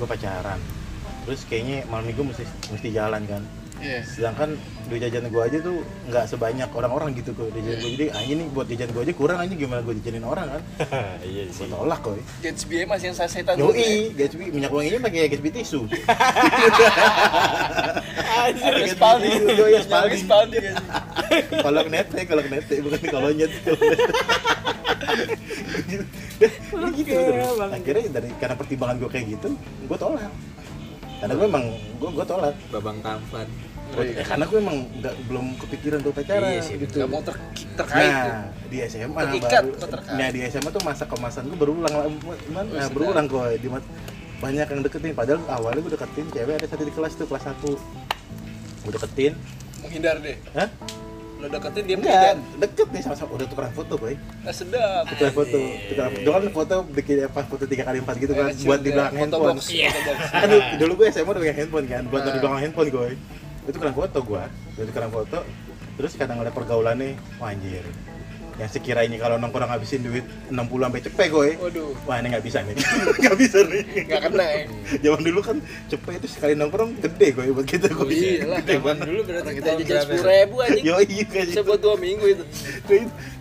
gue 0.00 0.06
pacaran 0.08 0.60
terus 1.28 1.44
kayaknya 1.44 1.84
malam 1.88 2.08
minggu 2.08 2.22
mesti 2.32 2.44
mesti 2.72 2.88
jalan 2.92 3.22
kan 3.28 3.42
Iya. 3.80 4.04
sedangkan 4.04 4.60
duit 4.86 5.00
jajan 5.00 5.24
gue 5.26 5.40
aja 5.40 5.58
tuh 5.58 5.80
nggak 6.06 6.24
sebanyak 6.28 6.68
orang-orang 6.70 7.16
gitu 7.16 7.32
kok 7.32 7.48
duit 7.48 7.64
jajan 7.64 7.80
gue 7.80 7.90
jadi 7.96 8.06
anjing 8.12 8.38
nih 8.38 8.48
buat 8.52 8.66
jajan 8.68 8.88
gue 8.90 9.02
aja 9.02 9.14
kurang 9.16 9.38
aja 9.40 9.54
gimana 9.56 9.80
gue 9.80 9.94
jajanin 9.98 10.20
orang 10.22 10.46
kan 10.46 10.62
Iya 11.30 11.42
gue 11.48 11.66
tolak 11.66 12.00
koi 12.00 12.20
Gatsby 12.40 12.84
masih 12.84 13.06
yang 13.08 13.16
saya 13.16 13.28
setan 13.28 13.56
dulu 13.56 13.72
ya? 13.72 13.80
Yoi, 13.80 14.12
Gatsby, 14.14 14.44
minyak 14.50 14.70
wanginya 14.70 15.00
pakai 15.02 15.28
Gatsby 15.28 15.50
tisu. 15.50 15.80
Ada 18.40 18.84
spalding 18.88 19.42
Yoi, 19.52 19.70
Yang 19.76 19.84
spalding. 19.86 20.22
spalding 20.24 20.64
ya. 20.64 20.74
Kalau 21.60 21.82
nete, 21.86 22.20
kalau 22.24 22.42
nete 22.42 22.74
bukan 22.80 23.00
kalau 23.06 23.30
nyet. 23.30 23.52
Ini 26.70 26.88
gitu. 26.96 27.20
Akhirnya 27.60 28.04
dari 28.10 28.28
karena 28.38 28.54
pertimbangan 28.56 28.96
gue 28.98 29.10
kayak 29.10 29.26
gitu, 29.36 29.48
gue 29.86 29.98
tolak. 29.98 30.32
Karena 31.20 31.32
gue 31.36 31.46
emang 31.46 31.64
gue 32.00 32.10
gue 32.10 32.26
tolak. 32.26 32.54
Babang 32.72 32.98
tampan. 33.04 33.46
Ya, 33.90 34.22
karena 34.22 34.44
gue 34.46 34.58
emang 34.58 34.78
nggak 34.96 35.14
belum 35.26 35.46
kepikiran 35.58 35.98
tuh 36.00 36.12
pacaran 36.14 36.46
Iya 36.48 36.62
sih, 36.62 36.74
gitu. 36.78 36.94
Gak 36.98 37.10
mau 37.10 37.20
ter 37.20 37.34
terkait. 37.74 38.06
Nah, 38.06 38.46
di 38.66 38.76
SMA 38.86 39.20
Terikat 39.20 39.62
baru, 39.66 39.70
terkait? 39.84 40.16
nah 40.16 40.28
di 40.30 40.40
SMA 40.46 40.70
tuh 40.70 40.82
masa 40.82 41.04
kemasan 41.04 41.42
gue 41.46 41.58
berulang 41.58 41.90
lah, 41.90 42.06
cuman 42.46 42.64
nah, 42.70 42.88
berulang 42.88 43.26
kok 43.26 43.44
di 43.56 43.68
banyak 44.40 44.66
yang 44.68 44.80
deketin. 44.80 45.12
Padahal 45.12 45.40
awalnya 45.48 45.80
gue 45.80 45.92
deketin 45.92 46.26
cewek 46.30 46.54
ada 46.54 46.66
satu 46.66 46.82
di 46.82 46.92
kelas 46.92 47.12
tuh 47.14 47.26
kelas 47.26 47.44
1 47.44 47.66
gue 48.80 48.92
deketin, 48.94 49.32
menghindar 49.80 50.16
deh 50.18 50.38
hah? 50.54 50.70
lo 51.36 51.48
deketin 51.48 51.84
dia 51.84 51.96
Enggak, 51.96 52.36
deket 52.56 52.88
nih 52.92 53.00
sama-sama 53.00 53.32
udah 53.32 53.46
tukeran 53.48 53.72
foto 53.72 53.96
boy, 53.96 54.12
nah 54.40 54.52
sedap 54.52 55.08
tukeran 55.08 55.32
foto, 55.32 55.56
tukeran 55.88 56.10
foto. 56.10 56.20
Dulu 56.20 56.32
kan 56.32 56.44
foto 56.52 56.74
bikin 56.86 57.16
apa 57.24 57.40
foto 57.44 57.64
tiga 57.64 57.82
kali 57.82 57.96
empat 57.98 58.16
gitu 58.16 58.32
kan, 58.32 58.48
Eh, 58.48 58.56
buat 58.60 58.80
di 58.80 58.88
juga. 58.88 59.08
belakang 59.08 59.16
Foto 59.16 59.36
handphone. 59.40 59.56
box, 59.56 59.68
foto 59.72 60.00
box. 60.04 60.18
Kan 60.30 60.48
dulu, 60.76 60.92
gue 60.94 61.06
SMA 61.08 61.24
udah 61.26 61.40
pegang 61.40 61.58
handphone 61.58 61.86
kan, 61.88 62.02
buat 62.06 62.20
Nah. 62.20 62.28
di 62.28 62.38
belakang 62.40 62.60
handphone 62.60 62.88
gue. 62.88 63.08
Itu 63.64 63.70
tukeran 63.76 63.94
foto 63.94 64.18
gue, 64.24 64.42
itu 64.76 64.84
tukeran 64.88 65.10
foto. 65.12 65.38
Terus 66.00 66.12
kadang 66.16 66.40
ngeliat 66.40 66.56
pergaulannya, 66.56 67.16
wah 67.36 67.52
anjir. 67.52 67.84
Yang 68.60 68.76
sekiranya 68.76 69.16
kalau 69.16 69.40
nongkrong 69.40 69.72
ngabisin 69.72 70.04
duit 70.04 70.20
60 70.52 70.60
sampai 70.68 71.00
cepet 71.00 71.26
gue. 71.32 71.48
waduh 71.56 71.96
Wah 72.04 72.20
ini 72.20 72.28
nggak 72.28 72.44
bisa 72.44 72.60
nih, 72.60 72.76
nggak 73.24 73.36
bisa 73.40 73.58
nih. 73.64 73.82
nggak 74.04 74.20
kena 74.28 74.44
ya 74.44 74.62
Zaman 75.08 75.20
dulu 75.24 75.40
kan 75.40 75.56
cepet 75.88 76.12
itu 76.20 76.28
sekali 76.28 76.52
nongkrong 76.60 76.92
gede 77.00 77.26
gue 77.32 77.56
buat 77.56 77.64
kita 77.64 77.88
gue. 77.88 78.04
Iyalah. 78.12 78.60
Gede 78.60 78.76
Zaman 78.76 78.96
dulu 79.00 79.20
berarti 79.24 79.50
kita 79.56 79.70
jajan 79.80 80.00
sepuluh 80.04 80.24
ribu 80.28 80.56
aja 80.60 80.76
Yo 80.76 80.94
iya 81.00 81.24
kayak 81.24 81.46
bisa 81.56 81.60
buat 81.64 81.80
dua 81.80 81.96
minggu 81.96 82.24
itu 82.36 82.44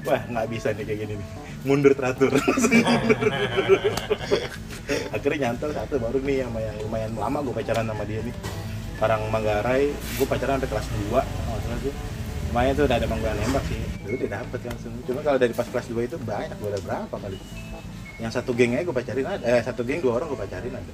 Wah 0.08 0.22
nggak 0.24 0.48
bisa 0.48 0.68
nih 0.72 0.84
kayak 0.88 1.00
gini 1.04 1.14
nih. 1.20 1.28
Mundur 1.68 1.92
teratur. 1.92 2.32
Akhirnya 5.16 5.52
nyantol 5.52 5.76
satu 5.76 6.00
baru 6.00 6.18
nih 6.24 6.48
sama 6.48 6.60
yang 6.64 6.76
lumayan 6.80 7.12
lama 7.20 7.44
gue 7.44 7.54
pacaran 7.60 7.84
sama 7.84 8.04
dia 8.08 8.24
nih. 8.24 8.36
Orang 9.00 9.22
Manggarai, 9.30 9.84
gue 9.96 10.28
pacaran 10.28 10.60
sampai 10.60 10.70
kelas 10.70 10.88
2 11.08 11.16
nggak 11.16 11.26
salah 11.62 11.80
tuh. 11.80 11.94
lumayan 12.50 12.74
tuh 12.74 12.84
udah 12.84 12.98
ada 12.98 13.06
mangga 13.06 13.30
nembak 13.32 13.64
sih. 13.64 13.78
Dulu 14.02 14.16
dia 14.18 14.30
dapet 14.34 14.60
langsung. 14.66 14.92
Cuma 15.06 15.20
kalau 15.22 15.38
dari 15.38 15.54
pas 15.54 15.64
kelas 15.64 15.86
2 15.88 16.02
itu 16.04 16.18
banyak 16.20 16.58
gue 16.58 16.70
ada 16.70 16.82
berapa 16.82 17.16
kali. 17.16 17.38
Yang 18.18 18.32
satu 18.36 18.52
geng 18.52 18.74
aja 18.74 18.84
gue 18.84 18.96
pacarin 18.96 19.24
ada 19.24 19.44
eh 19.46 19.62
satu 19.64 19.82
geng 19.82 20.02
dua 20.02 20.14
orang 20.18 20.28
gue 20.28 20.40
pacarin 20.40 20.74
ada. 20.74 20.94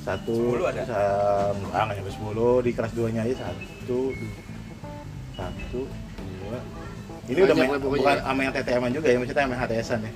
Satu 0.00 0.36
10 0.54 0.70
ada? 0.70 0.82
sa- 0.84 1.56
ah 1.72 1.82
nggak 1.82 1.96
nyampe 1.98 2.12
10 2.12 2.62
di 2.62 2.70
kelas 2.70 2.92
2 2.94 3.10
nya 3.10 3.20
aja 3.24 3.34
satu 3.42 3.98
dua, 4.12 4.12
satu 5.34 5.80
dua. 6.14 6.58
Ini 7.26 7.38
udah 7.40 7.54
main, 7.54 7.70
bukan 7.78 8.00
ya. 8.10 8.22
sama 8.22 8.40
yang 8.42 8.52
TTM 8.52 8.84
juga 8.90 9.06
ya 9.06 9.16
maksudnya 9.16 9.42
sama 9.42 9.52
yang 9.52 9.62
HTS-an 9.64 10.00
ya. 10.04 10.12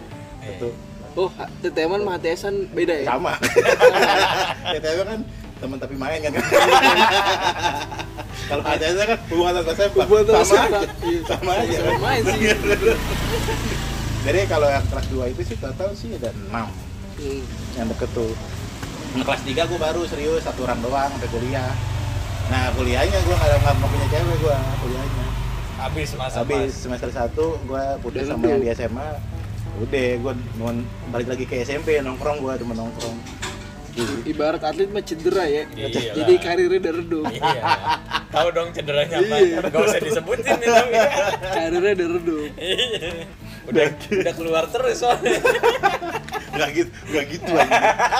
Itu 0.46 0.68
Oh, 1.14 1.30
teteman 1.62 2.02
sama 2.02 2.12
HTSan 2.18 2.54
beda 2.70 2.94
ya? 3.00 3.07
sama. 3.09 3.33
TTM 4.74 4.98
kan 5.04 5.20
teman 5.64 5.79
tapi 5.81 5.96
main 5.96 6.20
kan. 6.20 6.33
Kalau 8.44 8.61
HTS 8.61 8.94
kan 9.00 9.18
hubungan 9.33 9.53
Hubungan 9.64 10.24
antar 10.29 10.44
sama 10.44 10.61
aja. 10.68 10.88
Iya. 11.00 11.20
sama 11.24 11.53
aja. 11.57 11.77
Sama 11.81 11.96
main 11.98 12.20
sih. 12.22 12.38
jadi 14.24 14.40
kalau 14.44 14.68
yang 14.68 14.85
kelas 14.88 15.07
2 15.09 15.33
itu 15.33 15.42
sih 15.44 15.57
total 15.57 15.88
sih 15.92 16.12
ada 16.14 16.29
6 16.33 16.68
Hmm. 17.14 17.40
yang 17.79 17.87
deket 17.87 18.11
tuh. 18.11 18.33
Nah, 19.14 19.22
kelas 19.22 19.42
3 19.46 19.55
gue 19.64 19.79
baru 19.79 20.03
serius 20.05 20.42
satu 20.42 20.66
orang 20.66 20.83
doang 20.83 21.07
sampai 21.09 21.31
kuliah. 21.31 21.70
Nah 22.44 22.74
kuliahnya 22.74 23.18
gue 23.22 23.33
nggak 23.33 23.50
nggak 23.62 23.74
mau 23.79 23.87
punya 23.87 24.07
cewek 24.11 24.37
gue 24.37 24.57
kuliahnya. 24.83 25.27
Habis 25.79 26.09
masa 26.18 26.42
habis 26.42 26.74
semester 26.74 27.09
1 27.09 27.31
gue 27.38 27.85
putus 28.03 28.27
sama 28.27 28.44
yang 28.44 28.61
di 28.61 28.68
SMA 28.74 29.09
udah 29.74 30.07
gue 30.18 30.33
mau 30.55 30.70
balik 31.11 31.29
lagi 31.31 31.44
ke 31.46 31.62
SMP 31.62 32.03
nongkrong 32.03 32.42
gue 32.42 32.53
cuma 32.61 32.74
nongkrong. 32.74 33.16
Ibarat 34.24 34.59
atlet 34.61 34.90
mah 34.90 35.00
cedera 35.00 35.44
ya. 35.46 35.62
Iyalah. 35.70 36.14
Jadi 36.18 36.33
karirnya 36.38 36.78
udah 36.83 36.94
redup. 36.94 37.24
iya 37.30 37.62
tahu 38.35 38.48
dong 38.50 38.68
cederanya 38.74 39.22
apa 39.22 39.37
Iya. 39.38 39.59
gak 39.62 39.78
usah 39.80 40.00
disebutin 40.02 40.59
itu 40.59 40.72
karirnya 41.48 41.92
udah 41.94 42.09
redup. 42.18 42.48
Iya. 42.59 43.11
udah 43.64 43.85
udah 43.94 44.35
keluar 44.35 44.64
terus 44.68 44.98
soalnya 44.98 45.38
nggak 46.52 46.68
gitu 46.74 46.90
nggak 47.09 47.24
gitu 47.33 47.50
aja 47.54 47.78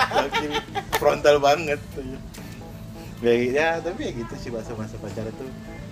Nggak 0.09 0.27
gitu. 0.33 0.47
frontal 0.95 1.37
banget 1.37 1.77
ya, 3.21 3.33
ya 3.35 3.69
tapi 3.77 4.01
ya 4.07 4.11
gitu 4.15 4.33
sih 4.35 4.49
masa-masa 4.49 4.97
pacaran 4.97 5.29
tuh 5.35 5.45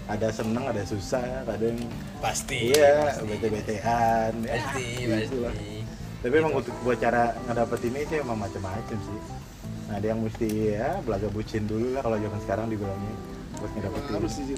ada 0.04 0.28
seneng 0.34 0.65
ada 0.65 0.84
susah 0.84 1.46
kadang 1.46 1.78
pasti 2.17 2.74
iya 2.74 3.13
pasti. 3.13 3.30
bete-betean 3.30 4.32
ya, 4.41 4.52
pasti 4.58 4.86
gitu 5.06 5.36
lah. 5.39 5.54
pasti 5.54 5.72
tapi 6.19 6.34
emang 6.34 6.54
untuk 6.56 6.74
buat 6.82 6.98
cara 6.98 7.36
ngedapet 7.46 7.80
ini 7.88 8.00
sih 8.08 8.17
emang 8.19 8.38
macam-macam 8.39 8.98
sih 8.98 9.19
nah 9.93 10.01
ada 10.01 10.08
yang 10.10 10.25
mesti 10.25 10.47
ya 10.73 10.97
belaga 11.06 11.29
bucin 11.29 11.69
dulu 11.69 11.93
lah 11.93 12.01
kalau 12.01 12.17
zaman 12.17 12.39
sekarang 12.41 12.65
dibilangnya 12.65 13.13
buat 13.56 13.69
ngedapetin 13.71 14.10
Harus 14.17 14.34
sih. 14.34 14.58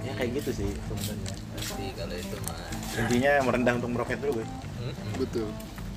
ya 0.00 0.12
kayak 0.14 0.30
gitu 0.38 0.50
sih 0.56 0.70
sebenarnya 0.86 1.32
pasti 1.52 1.84
kalau 1.92 2.14
itu 2.14 2.36
mah 2.40 2.70
intinya 2.96 3.32
merendah 3.42 3.72
untuk 3.76 3.90
meroket 3.90 4.18
dulu 4.22 4.32
gue 4.38 4.46
Mm-mm. 4.46 5.12
Betul. 5.18 5.48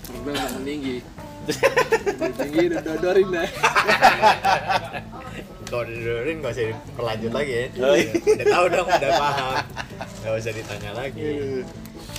Rendah 0.04 0.34
sama 0.36 0.58
meninggi. 0.60 0.98
Tinggi 2.36 2.60
udah 2.68 2.82
dodorin 2.84 3.28
dah. 3.30 3.48
kalau 5.64 5.84
didengerin 5.86 6.36
gak 6.40 6.52
usah 6.52 6.66
diperlanjut 6.68 7.32
lagi 7.32 7.54
ya 7.54 7.66
Oh, 7.80 7.94
iya. 7.96 8.12
udah 8.12 8.48
tahu 8.50 8.66
dong 8.70 8.88
udah 8.90 9.12
paham 9.14 9.54
gak 10.20 10.34
usah 10.36 10.52
ditanya 10.52 10.92
lagi 10.94 11.30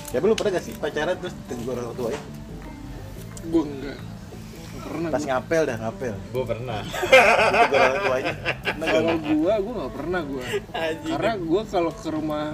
ya 0.08 0.18
belum 0.18 0.34
pernah 0.34 0.52
gak 0.54 0.64
sih 0.64 0.74
pacaran 0.74 1.18
terus 1.18 1.34
tegur 1.44 1.74
orang 1.74 1.94
tua 1.94 2.10
ya 2.10 2.20
Gue 3.44 3.62
enggak. 3.66 3.98
Pernah 4.84 5.08
pas 5.08 5.24
ngapel 5.24 5.62
dah 5.64 5.76
ngapel 5.80 6.14
gue 6.14 6.44
pernah 6.44 6.80
orang 6.84 7.98
tuanya 8.04 8.34
pernah 8.60 8.86
gak 8.86 8.94
Kalau 8.94 9.16
gua, 9.18 9.52
gua 9.64 9.72
nggak 9.80 9.92
pernah 9.96 10.20
gua. 10.22 10.44
Anjing. 10.76 11.12
Karena 11.16 11.32
gua 11.40 11.62
kalau 11.64 11.90
ke 11.92 12.08
rumah 12.12 12.44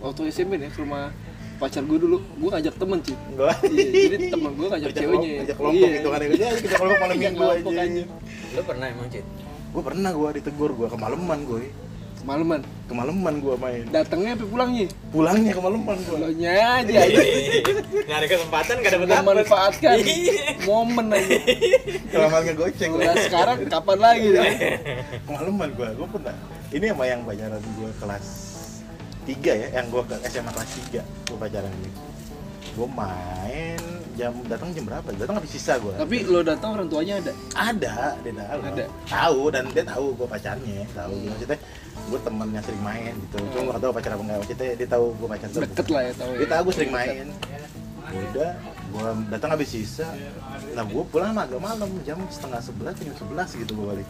waktu 0.00 0.20
SMP 0.32 0.52
nih, 0.56 0.70
ke 0.72 0.80
rumah 0.80 1.12
pacar 1.58 1.82
gua 1.84 1.98
dulu, 1.98 2.16
gua 2.38 2.48
ngajak 2.56 2.74
temen 2.78 2.98
sih. 3.02 3.16
Iya, 3.68 4.04
jadi 4.16 4.24
temen 4.32 4.50
gua 4.56 4.66
ngajak 4.72 4.90
ceweknya. 4.94 5.28
kelompok, 5.28 5.38
kerja 5.44 5.54
kelompok 5.58 5.88
Iya. 5.88 5.96
gitu 5.98 6.08
kan 6.08 6.20
ya 6.22 6.50
kita 6.56 6.74
kelompok 6.78 6.98
malam 7.02 7.14
Kerja 7.18 7.28
minggu 7.28 7.44
aja 7.44 7.82
aja. 7.84 8.04
lu 8.48 8.60
pernah 8.64 8.86
emang 8.88 9.08
cit 9.12 9.24
gue 9.68 9.82
pernah 9.84 10.10
gue 10.16 10.28
ditegur 10.40 10.70
gue 10.72 10.88
kemalaman 10.88 11.38
gue 11.44 11.68
Kemalaman 12.28 13.40
gue 13.40 13.54
main 13.56 13.84
Datangnya 13.88 14.32
apa 14.32 14.44
pulangnya? 14.44 14.86
pulangnya 15.08 15.52
kemalaman 15.54 15.96
gue 15.96 16.12
Pulangnya 16.12 16.52
aja. 16.76 17.00
nyari 18.08 18.26
kesempatan 18.26 18.74
gak 18.78 18.92
dapet 18.92 19.08
Memanfaatkan 19.08 19.96
Iya. 19.96 20.36
momen 20.68 21.06
aja. 21.08 21.36
kelamaan 22.06 22.42
ngegoceng 22.44 22.90
Udah 22.92 23.16
sekarang 23.18 23.58
kapan 23.64 23.98
lagi 23.98 24.26
dah? 24.36 24.44
kemalaman 25.24 25.68
gue 25.72 25.88
gue 25.90 26.08
pernah 26.10 26.36
ini 26.68 26.86
sama 26.86 27.04
yang 27.06 27.20
pacaran 27.24 27.62
gue 27.64 27.90
kelas 27.96 28.26
3 29.24 29.32
ya 29.40 29.68
yang 29.74 29.86
gue 29.88 30.02
ke 30.04 30.14
SMA 30.28 30.50
kelas 30.50 30.70
3 30.84 31.00
gue 31.00 31.38
pacaran 31.38 31.72
gue 31.74 31.92
gue 32.68 32.88
main 32.88 33.80
jam 34.14 34.34
datang 34.44 34.70
jam 34.70 34.84
berapa 34.84 35.08
datang 35.14 35.34
habis 35.34 35.50
sisa 35.50 35.78
gue 35.78 35.94
Tapi 35.94 36.16
lo 36.24 36.42
datang 36.42 36.74
orang 36.74 36.86
tuanya 36.86 37.18
ada. 37.18 37.32
ada 37.56 37.96
dia 38.18 38.32
tahu 38.36 38.60
Ada. 38.62 38.84
tahu 39.06 39.40
dan 39.48 39.64
dia 39.68 39.84
tahu 39.84 40.06
gue 40.12 40.26
pacarnya 40.26 40.84
tahu 40.92 41.14
maksudnya 41.24 41.58
gue 42.08 42.20
temennya 42.24 42.60
sering 42.64 42.82
main 42.82 43.12
gitu. 43.14 43.36
Cuma 43.52 43.60
gue 43.62 43.72
gak 43.76 43.82
tahu 43.84 43.92
pacar 43.92 44.10
apa 44.16 44.22
enggak 44.24 44.38
maksudnya 44.40 44.68
dia 44.74 44.88
tahu 44.88 45.04
gue 45.14 45.28
pacar 45.28 45.48
tuh 45.52 45.60
Deket 45.64 45.86
lah 45.92 46.02
ya 46.02 46.12
tahu 46.16 46.30
ya. 46.32 46.38
dia 46.40 46.48
tahu 46.48 46.62
gue 46.64 46.74
sering 46.74 46.92
main. 46.92 47.26
Udah 48.08 48.50
gue 48.88 49.08
datang 49.28 49.50
habis 49.52 49.68
sisa. 49.68 50.08
Nah 50.72 50.84
gue 50.88 51.02
pulang 51.12 51.36
agak 51.36 51.60
malam 51.60 51.90
jam 52.02 52.18
setengah 52.32 52.60
sebelas 52.64 52.94
jam 52.96 53.14
sebelas 53.16 53.48
gitu 53.52 53.72
gue 53.76 53.86
balik. 53.96 54.08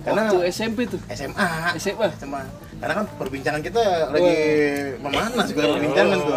Karena 0.00 0.32
Waktu 0.32 0.48
SMP 0.48 0.78
tuh. 0.88 1.00
SMA 1.12 1.76
SMA. 1.76 2.08
SMA 2.16 2.42
karena 2.80 2.94
kan 2.96 3.06
perbincangan 3.20 3.60
kita 3.60 4.08
lagi 4.08 4.36
memanas 5.04 5.46
gue 5.52 5.60
perbincangan 5.60 6.16
tuh 6.16 6.32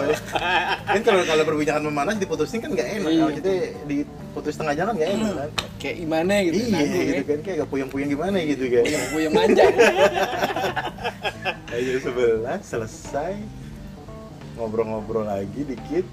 kan 0.83 1.01
kalau 1.07 1.23
kalau 1.23 1.43
perbincangan 1.47 1.83
memanas 1.87 2.19
diputusin 2.19 2.59
kan 2.59 2.75
nggak 2.75 2.99
enak. 2.99 3.11
Iya. 3.15 3.23
maksudnya 3.23 3.55
diputus 3.87 4.55
tengah 4.59 4.75
jalan 4.75 4.93
nggak 4.99 5.11
enak 5.15 5.31
kan? 5.39 5.49
Kayak 5.79 5.95
gimana 6.03 6.33
gitu. 6.43 6.55
iya 6.59 6.79
gitu 6.83 6.99
ya. 6.99 7.23
kan. 7.23 7.39
Kayak 7.47 7.55
gak 7.63 7.69
puyeng-puyeng 7.71 8.09
gimana 8.11 8.37
gitu 8.43 8.63
kan? 8.67 8.83
Yang 8.83 9.31
manja. 9.31 9.65
ayo 11.69 11.95
sebelas 11.99 12.61
selesai. 12.63 13.33
Ngobrol-ngobrol 14.53 15.25
lagi 15.25 15.61
dikit. 15.63 16.05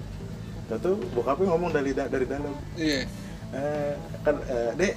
Tuh 0.71 0.95
bokapnya 1.11 1.51
ngomong 1.51 1.69
dari 1.69 1.91
da- 1.91 2.07
dari 2.07 2.23
dalam. 2.23 2.55
Iya. 2.73 3.03
Eh, 3.51 3.93
kan 4.23 4.39
eh, 4.47 4.71
dek 4.73 4.93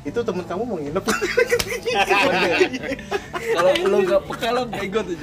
itu 0.00 0.16
temen 0.16 0.46
kamu 0.46 0.62
mau 0.64 0.78
nginep? 0.78 1.04
Kalau 3.50 3.70
lo 3.84 3.96
nggak 4.00 4.22
peka 4.24 4.48
lo 4.48 4.62
bego 4.64 5.00
tuh. 5.02 5.16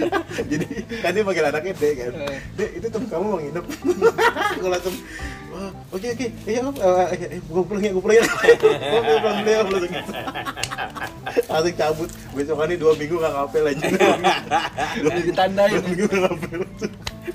Jadi 0.44 0.68
kan 1.00 1.16
dia 1.16 1.24
panggil 1.24 1.46
anaknya 1.48 1.74
dek 1.74 1.94
kan. 1.96 2.12
Eh. 2.20 2.40
dek 2.54 2.70
itu 2.76 2.88
temen 2.92 3.08
kamu 3.08 3.24
mau 3.26 3.40
nginep? 3.40 3.66
Gue 4.60 4.70
langsung 4.70 4.96
"Wah, 5.48 5.72
oke 5.90 6.08
oke. 6.12 6.28
Iya 6.44 6.60
om 6.62 6.76
Eh, 6.76 7.40
gue 7.40 7.64
pulang 7.64 7.82
ya 7.82 7.92
gue 7.96 8.04
pulang 8.04 8.18
ya. 8.20 8.26
Gue 8.28 9.18
pulang 9.18 9.38
ya 9.42 9.58
langsung 9.64 9.88
langsung 11.48 11.76
cabut. 11.76 12.10
Besokannya 12.32 12.76
dua 12.78 12.94
minggu 12.96 13.16
gak 13.18 13.34
ngapel 13.34 13.64
aja. 13.68 13.86
Dua 14.98 15.10
minggu 15.10 15.26
Ditandain. 15.26 15.72
dua 15.74 15.82
minggu 15.84 16.06
gak 16.06 16.22
ngapel. 16.24 16.60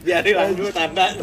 Biarin 0.03 0.35
langsung 0.35 0.71
tanda. 0.71 1.07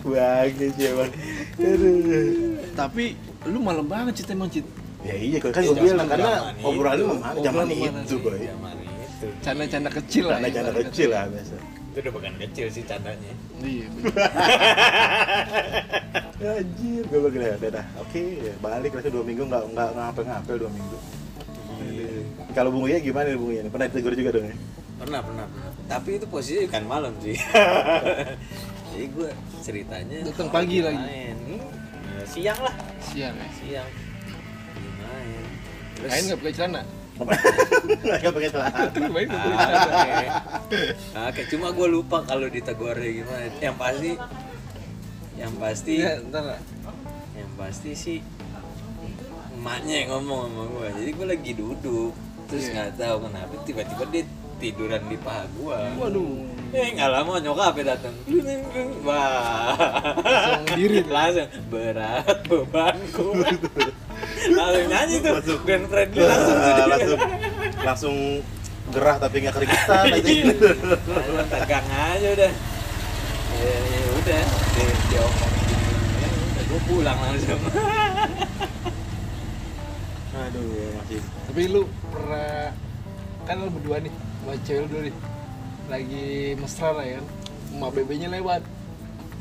Bagus 0.00 0.74
ya 0.74 0.90
bang. 0.96 1.12
Aduh. 1.60 2.56
Tapi 2.72 3.04
lu 3.44 3.58
malam 3.60 3.84
banget 3.84 4.24
Cit 4.24 4.32
emang 4.32 4.48
Cit. 4.48 4.64
Ya 5.00 5.16
iya 5.16 5.38
kan 5.40 5.52
gue 5.54 5.64
Zaman- 5.64 5.80
bilang 5.80 6.08
karena 6.08 6.32
obrolannya 6.60 7.04
memang 7.08 7.20
zaman 7.40 7.64
Obrolan 7.68 8.04
itu 8.04 8.16
boy. 8.20 8.36
Zaman 8.36 8.74
itu. 8.76 9.26
Canda-canda 9.40 9.90
kecil 9.92 10.24
lah. 10.28 10.36
Canda-canda 10.40 10.72
kecil 10.84 11.08
lah 11.12 11.24
biasa. 11.28 11.56
Itu 11.90 11.98
udah 12.00 12.12
bukan 12.14 12.32
kecil 12.38 12.66
sih 12.70 12.82
candanya. 12.84 13.32
Iya. 13.60 13.86
Anjir, 16.40 17.04
gue 17.04 17.18
bilang 17.22 17.36
ya 17.44 17.54
udah 17.54 17.70
dah, 17.70 17.86
oke 17.98 18.22
balik 18.58 18.90
lah 18.90 19.02
dua 19.04 19.20
minggu 19.20 19.44
nggak 19.44 19.64
nggak 19.70 19.88
ngapel-ngapel 19.92 20.54
dua 20.56 20.70
minggu. 20.70 20.96
Aduh. 21.70 22.24
Kalau 22.50 22.70
Bung 22.70 22.86
Iya 22.86 22.98
gimana 22.98 23.28
nih 23.28 23.36
Bung 23.36 23.50
Iya? 23.50 23.62
Pernah 23.66 23.86
ditegur 23.86 24.12
juga 24.14 24.30
dong 24.32 24.46
ya? 24.46 24.56
pernah 24.96 25.24
pernah 25.24 25.48
pernah 25.48 25.72
tapi 25.88 26.20
itu 26.20 26.26
posisi 26.28 26.68
kan 26.68 26.84
malam 26.84 27.16
sih 27.18 27.32
jadi 28.92 29.06
gue 29.08 29.30
ceritanya 29.58 30.28
Datang 30.28 30.52
pagi 30.52 30.84
lagi. 30.84 30.92
main 30.94 31.36
Hmm, 31.40 31.56
ya, 31.56 32.22
siang 32.28 32.60
lah 32.60 32.74
Siang 33.02 33.32
ya. 33.32 33.48
siang 33.50 33.88
Lagi 34.70 34.90
main 34.94 35.44
terus 35.96 36.04
Main 36.06 36.22
nggak 36.22 36.38
pakai 36.38 36.52
celana. 36.52 36.82
Nggak 38.20 38.32
pakai 38.34 38.50
celana. 38.50 38.78
Main 39.08 39.26
nggak 39.26 39.40
pakai 39.40 39.56
Ah, 39.56 39.80
celana. 39.80 39.88
oke. 39.88 40.26
Nah, 41.10 41.28
kayak 41.32 41.48
cuma 41.48 41.66
gue 41.70 41.88
lupa 41.90 42.18
kalau 42.22 42.46
ditegurnya 42.46 43.10
gimana 43.14 43.44
yang 43.58 43.76
pasti 43.76 44.10
yang 45.40 45.52
pasti 45.56 45.92
Iya, 45.96 46.20
ntar 46.28 46.44
lah. 46.46 46.60
yang 47.32 47.50
pasti 47.56 47.90
sih 47.96 48.18
emaknya 49.50 50.04
yang 50.04 50.08
ngomong 50.14 50.40
sama 50.46 50.62
gue 50.66 50.86
jadi 51.00 51.10
gue 51.10 51.26
lagi 51.28 51.52
duduk 51.52 52.12
terus 52.46 52.64
Iya. 52.64 52.72
nggak 52.72 52.90
tahu 52.96 53.16
kenapa 53.24 53.54
tiba-tiba 53.64 54.04
dia 54.08 54.24
tiduran 54.56 55.02
di 55.06 55.16
paha 55.16 55.44
gue 55.50 55.78
Waduh. 55.96 56.44
eh 56.70 56.88
nggak 56.92 57.10
lama 57.10 57.32
nyokapnya 57.38 57.84
datang 57.90 58.14
wah. 59.00 59.72
Langsung 60.20 60.64
diri 60.76 61.00
langsung 61.02 61.48
berat 61.66 62.38
bebanku 62.44 63.28
langsung 64.56 64.86
nyanyi 64.86 65.16
tuh. 65.18 65.32
Langsung. 65.34 65.60
band 65.64 65.84
friendly 65.88 66.20
langsung 66.22 66.56
dia. 66.56 66.84
langsung. 66.86 67.18
Langsung 67.80 68.16
gerah 68.90 69.16
tapi 69.16 69.36
nggak 69.40 69.54
keringetan. 69.56 70.04
Aja 70.14 70.32
tegang 71.48 71.86
aja 71.88 72.28
udah. 72.30 72.52
Ya, 73.50 73.74
ya 73.76 74.09
udah 74.20 74.42
dia, 74.70 74.86
dia 75.08 75.20
omongin 75.20 75.62
gini 75.64 75.84
ya 76.20 76.28
udah 76.28 76.64
gue 76.64 76.80
pulang 76.86 77.18
langsung 77.18 77.60
aduh 80.40 80.64
masih 80.96 81.20
Tapi 81.20 81.62
lu 81.66 81.82
pernah 82.08 82.70
kan 83.42 83.56
lu 83.58 83.70
berdua 83.72 83.96
nih, 83.98 84.12
sama 84.14 84.54
cewek 84.62 84.80
lu 84.80 84.86
dulu 84.86 85.00
nih. 85.02 85.14
Lagi 85.90 86.26
mesra 86.54 86.88
lah 86.94 87.02
ya 87.02 87.18
kan. 87.18 87.26
Emak 87.70 87.90
bebenya 87.92 88.28
lewat. 88.30 88.62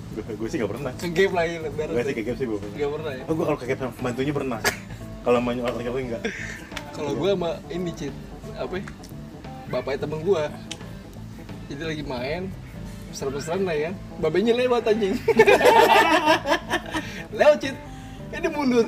gue, 0.09 0.23
gue 0.25 0.47
sih 0.49 0.57
nggak 0.57 0.71
pernah 0.73 0.91
Ke 0.97 1.07
game 1.13 1.33
lagi 1.37 1.53
lebaran. 1.61 1.93
gue 1.93 2.03
sih 2.03 2.15
kegep 2.17 2.35
sih 2.35 2.45
gue 2.49 2.57
pernah 2.57 2.73
Gak 2.73 2.89
pernah 2.89 3.11
ya. 3.13 3.23
oh 3.29 3.33
gue 3.37 3.45
kalau 3.45 3.59
kegep 3.61 3.77
sama 3.77 3.91
pembantunya 3.93 4.33
pernah 4.33 4.59
kalau 5.21 5.37
sama 5.37 5.49
nyokap 5.53 5.73
laki 5.77 6.01
enggak 6.01 6.21
Kalau 6.89 7.11
gua 7.13 7.31
sama 7.37 7.49
ini 7.69 7.91
Cit, 7.93 8.15
apa 8.57 8.73
ya? 8.75 8.83
Bapaknya 9.69 9.99
temen 10.03 10.19
gua. 10.19 10.43
Jadi 11.69 11.83
lagi 11.85 12.03
main, 12.03 12.41
mesra-mesraan 13.11 13.61
lah 13.65 13.75
ya. 13.75 13.91
Babenya 14.21 14.53
lewat 14.53 14.89
anjing. 14.89 15.17
lewat 17.39 17.57
Cit. 17.61 17.77
Ini 18.29 18.49
mundur. 18.53 18.85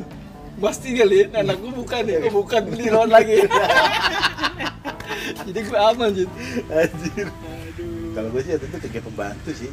Pasti 0.62 0.94
kali 0.94 1.26
ya, 1.26 1.42
anak 1.42 1.58
gua 1.58 1.74
bukan 1.74 2.06
ya, 2.06 2.22
oh, 2.22 2.46
bukan 2.46 2.62
di 2.70 2.86
lewat 2.86 3.10
lagi. 3.10 3.42
Jadi 5.50 5.60
gua 5.66 5.80
aman 5.90 6.10
Cit. 6.14 6.30
anjir 6.70 7.28
kalau 8.12 8.28
gue 8.36 8.42
sih 8.44 8.54
itu 8.60 8.68
kegep 8.68 9.04
pembantu 9.08 9.52
sih 9.56 9.72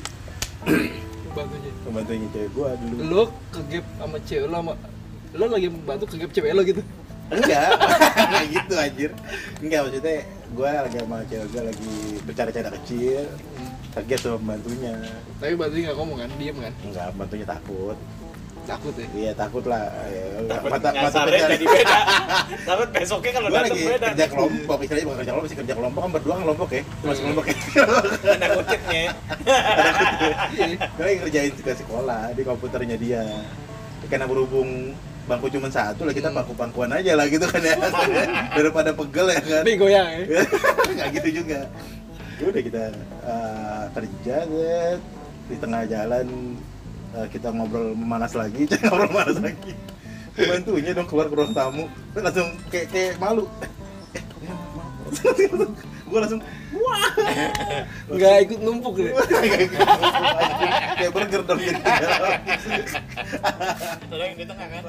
Bantunya. 1.34 1.70
pembantunya 1.87 2.26
cewek 2.34 2.50
gue 2.54 2.68
dulu 2.82 3.00
Lo 3.06 3.22
ke 3.50 3.61
gap 3.70 3.87
sama 3.98 4.16
cewek 4.24 4.46
lo 4.48 4.56
sama 4.62 4.74
lo 5.37 5.44
lagi 5.50 5.68
bantu 5.84 6.04
ke 6.08 6.16
gap 6.24 6.30
cewek 6.32 6.52
lo 6.54 6.62
gitu. 6.64 6.82
enggak 7.28 7.68
enggak 8.24 8.44
gitu 8.48 8.74
anjir 8.78 9.11
enggak 9.61 9.80
maksudnya 9.84 10.16
gue 10.54 10.70
lagi 10.70 10.96
sama 11.02 11.16
cewek 11.28 11.46
gue 11.52 11.62
lagi 11.66 11.94
bercanda-canda 12.24 12.70
kecil 12.82 13.24
kegep 13.98 14.20
sama 14.20 14.37
pembantunya. 14.38 14.94
Tapi 15.38 15.52
bantunya 15.54 15.84
nggak 15.88 15.98
ngomong 15.98 16.16
kan, 16.18 16.30
diem 16.38 16.56
kan. 16.56 16.72
enggak 16.82 17.06
pembantunya 17.12 17.46
takut. 17.46 17.98
Takut 18.68 18.92
ya. 19.00 19.06
iya 19.16 19.32
takut 19.32 19.64
lah. 19.64 19.80
Ya, 20.12 20.44
takut 20.44 20.68
mata 20.68 20.88
mata 20.92 21.18
jadi 21.24 21.64
beda. 21.64 21.98
Takut 22.68 22.88
besoknya 22.92 23.32
kalau 23.32 23.48
datang 23.48 23.64
lagi 23.72 23.80
beda. 23.80 24.06
kerja 24.12 24.26
kelompok 24.28 24.76
istilahnya 24.84 25.06
bukan 25.08 25.18
kerja 25.18 25.32
kelompok 25.32 25.48
sih 25.48 25.56
kerja 25.56 25.74
kelompok 25.74 26.00
kan 26.04 26.11
berdua 26.12 26.32
kan 26.37 26.42
kelompok 26.44 26.68
ya? 26.68 26.82
Masuk 27.00 27.22
kelompok 27.24 27.44
ya. 27.48 27.56
Tanda 28.20 28.46
kutipnya. 28.52 29.00
Iya. 29.00 29.16
gue 30.84 31.04
lagi 31.04 31.18
kerjain 31.24 31.52
ke 31.56 31.72
sekolah 31.74 32.22
di 32.37 32.42
komputernya 32.44 32.96
dia. 33.00 33.24
Karena 34.04 34.28
berhubung 34.28 34.92
bangku 35.24 35.48
cuma 35.48 35.68
satu 35.68 36.04
lah 36.04 36.12
kita 36.12 36.28
Hmm. 36.28 36.37
pangku-pangkuan 36.40 36.92
aja 36.92 37.12
lah 37.16 37.24
gitu 37.24 37.48
kan 37.48 37.64
ya. 37.64 37.72
Daripada 38.56 38.92
pegel 38.92 39.26
ya 39.32 39.40
kan. 39.40 39.62
Tapi 39.64 39.76
goyang 39.76 40.08
ya. 40.12 40.44
nggak 40.96 41.08
gitu 41.16 41.28
juga 41.40 41.64
udah 42.46 42.62
kita 42.62 42.83
eh, 43.24 43.85
kerja 43.94 44.37
Zed. 44.46 45.01
di 45.48 45.57
tengah 45.57 45.83
jalan 45.88 46.27
eh, 47.16 47.27
kita 47.33 47.48
ngobrol 47.51 47.96
memanas 47.96 48.37
lagi 48.37 48.68
ngobrol 48.87 49.11
memanas 49.11 49.38
lagi. 49.42 49.72
Bantunya 50.38 50.94
dong 50.94 51.09
keluar 51.11 51.27
ke 51.27 51.35
ruang 51.35 51.51
tamu. 51.51 51.90
Terus 52.14 52.22
langsung 52.22 52.48
kayak 52.70 52.87
kayak 52.94 53.12
malu. 53.18 53.44
Eh 55.09 55.48
gue 56.09 56.20
langsung 56.20 56.40
wah. 56.72 57.11
Nggak 58.12 58.35
ikut 58.48 58.59
numpuk 58.64 58.94
deh. 59.01 59.12
kayak 60.96 61.12
burger 61.12 61.42
dong 61.44 61.61
gitu 61.61 61.81
Lo 64.12 64.24
yang 64.24 64.37
di 64.37 64.44
tengah 64.44 64.66
kan 64.68 64.85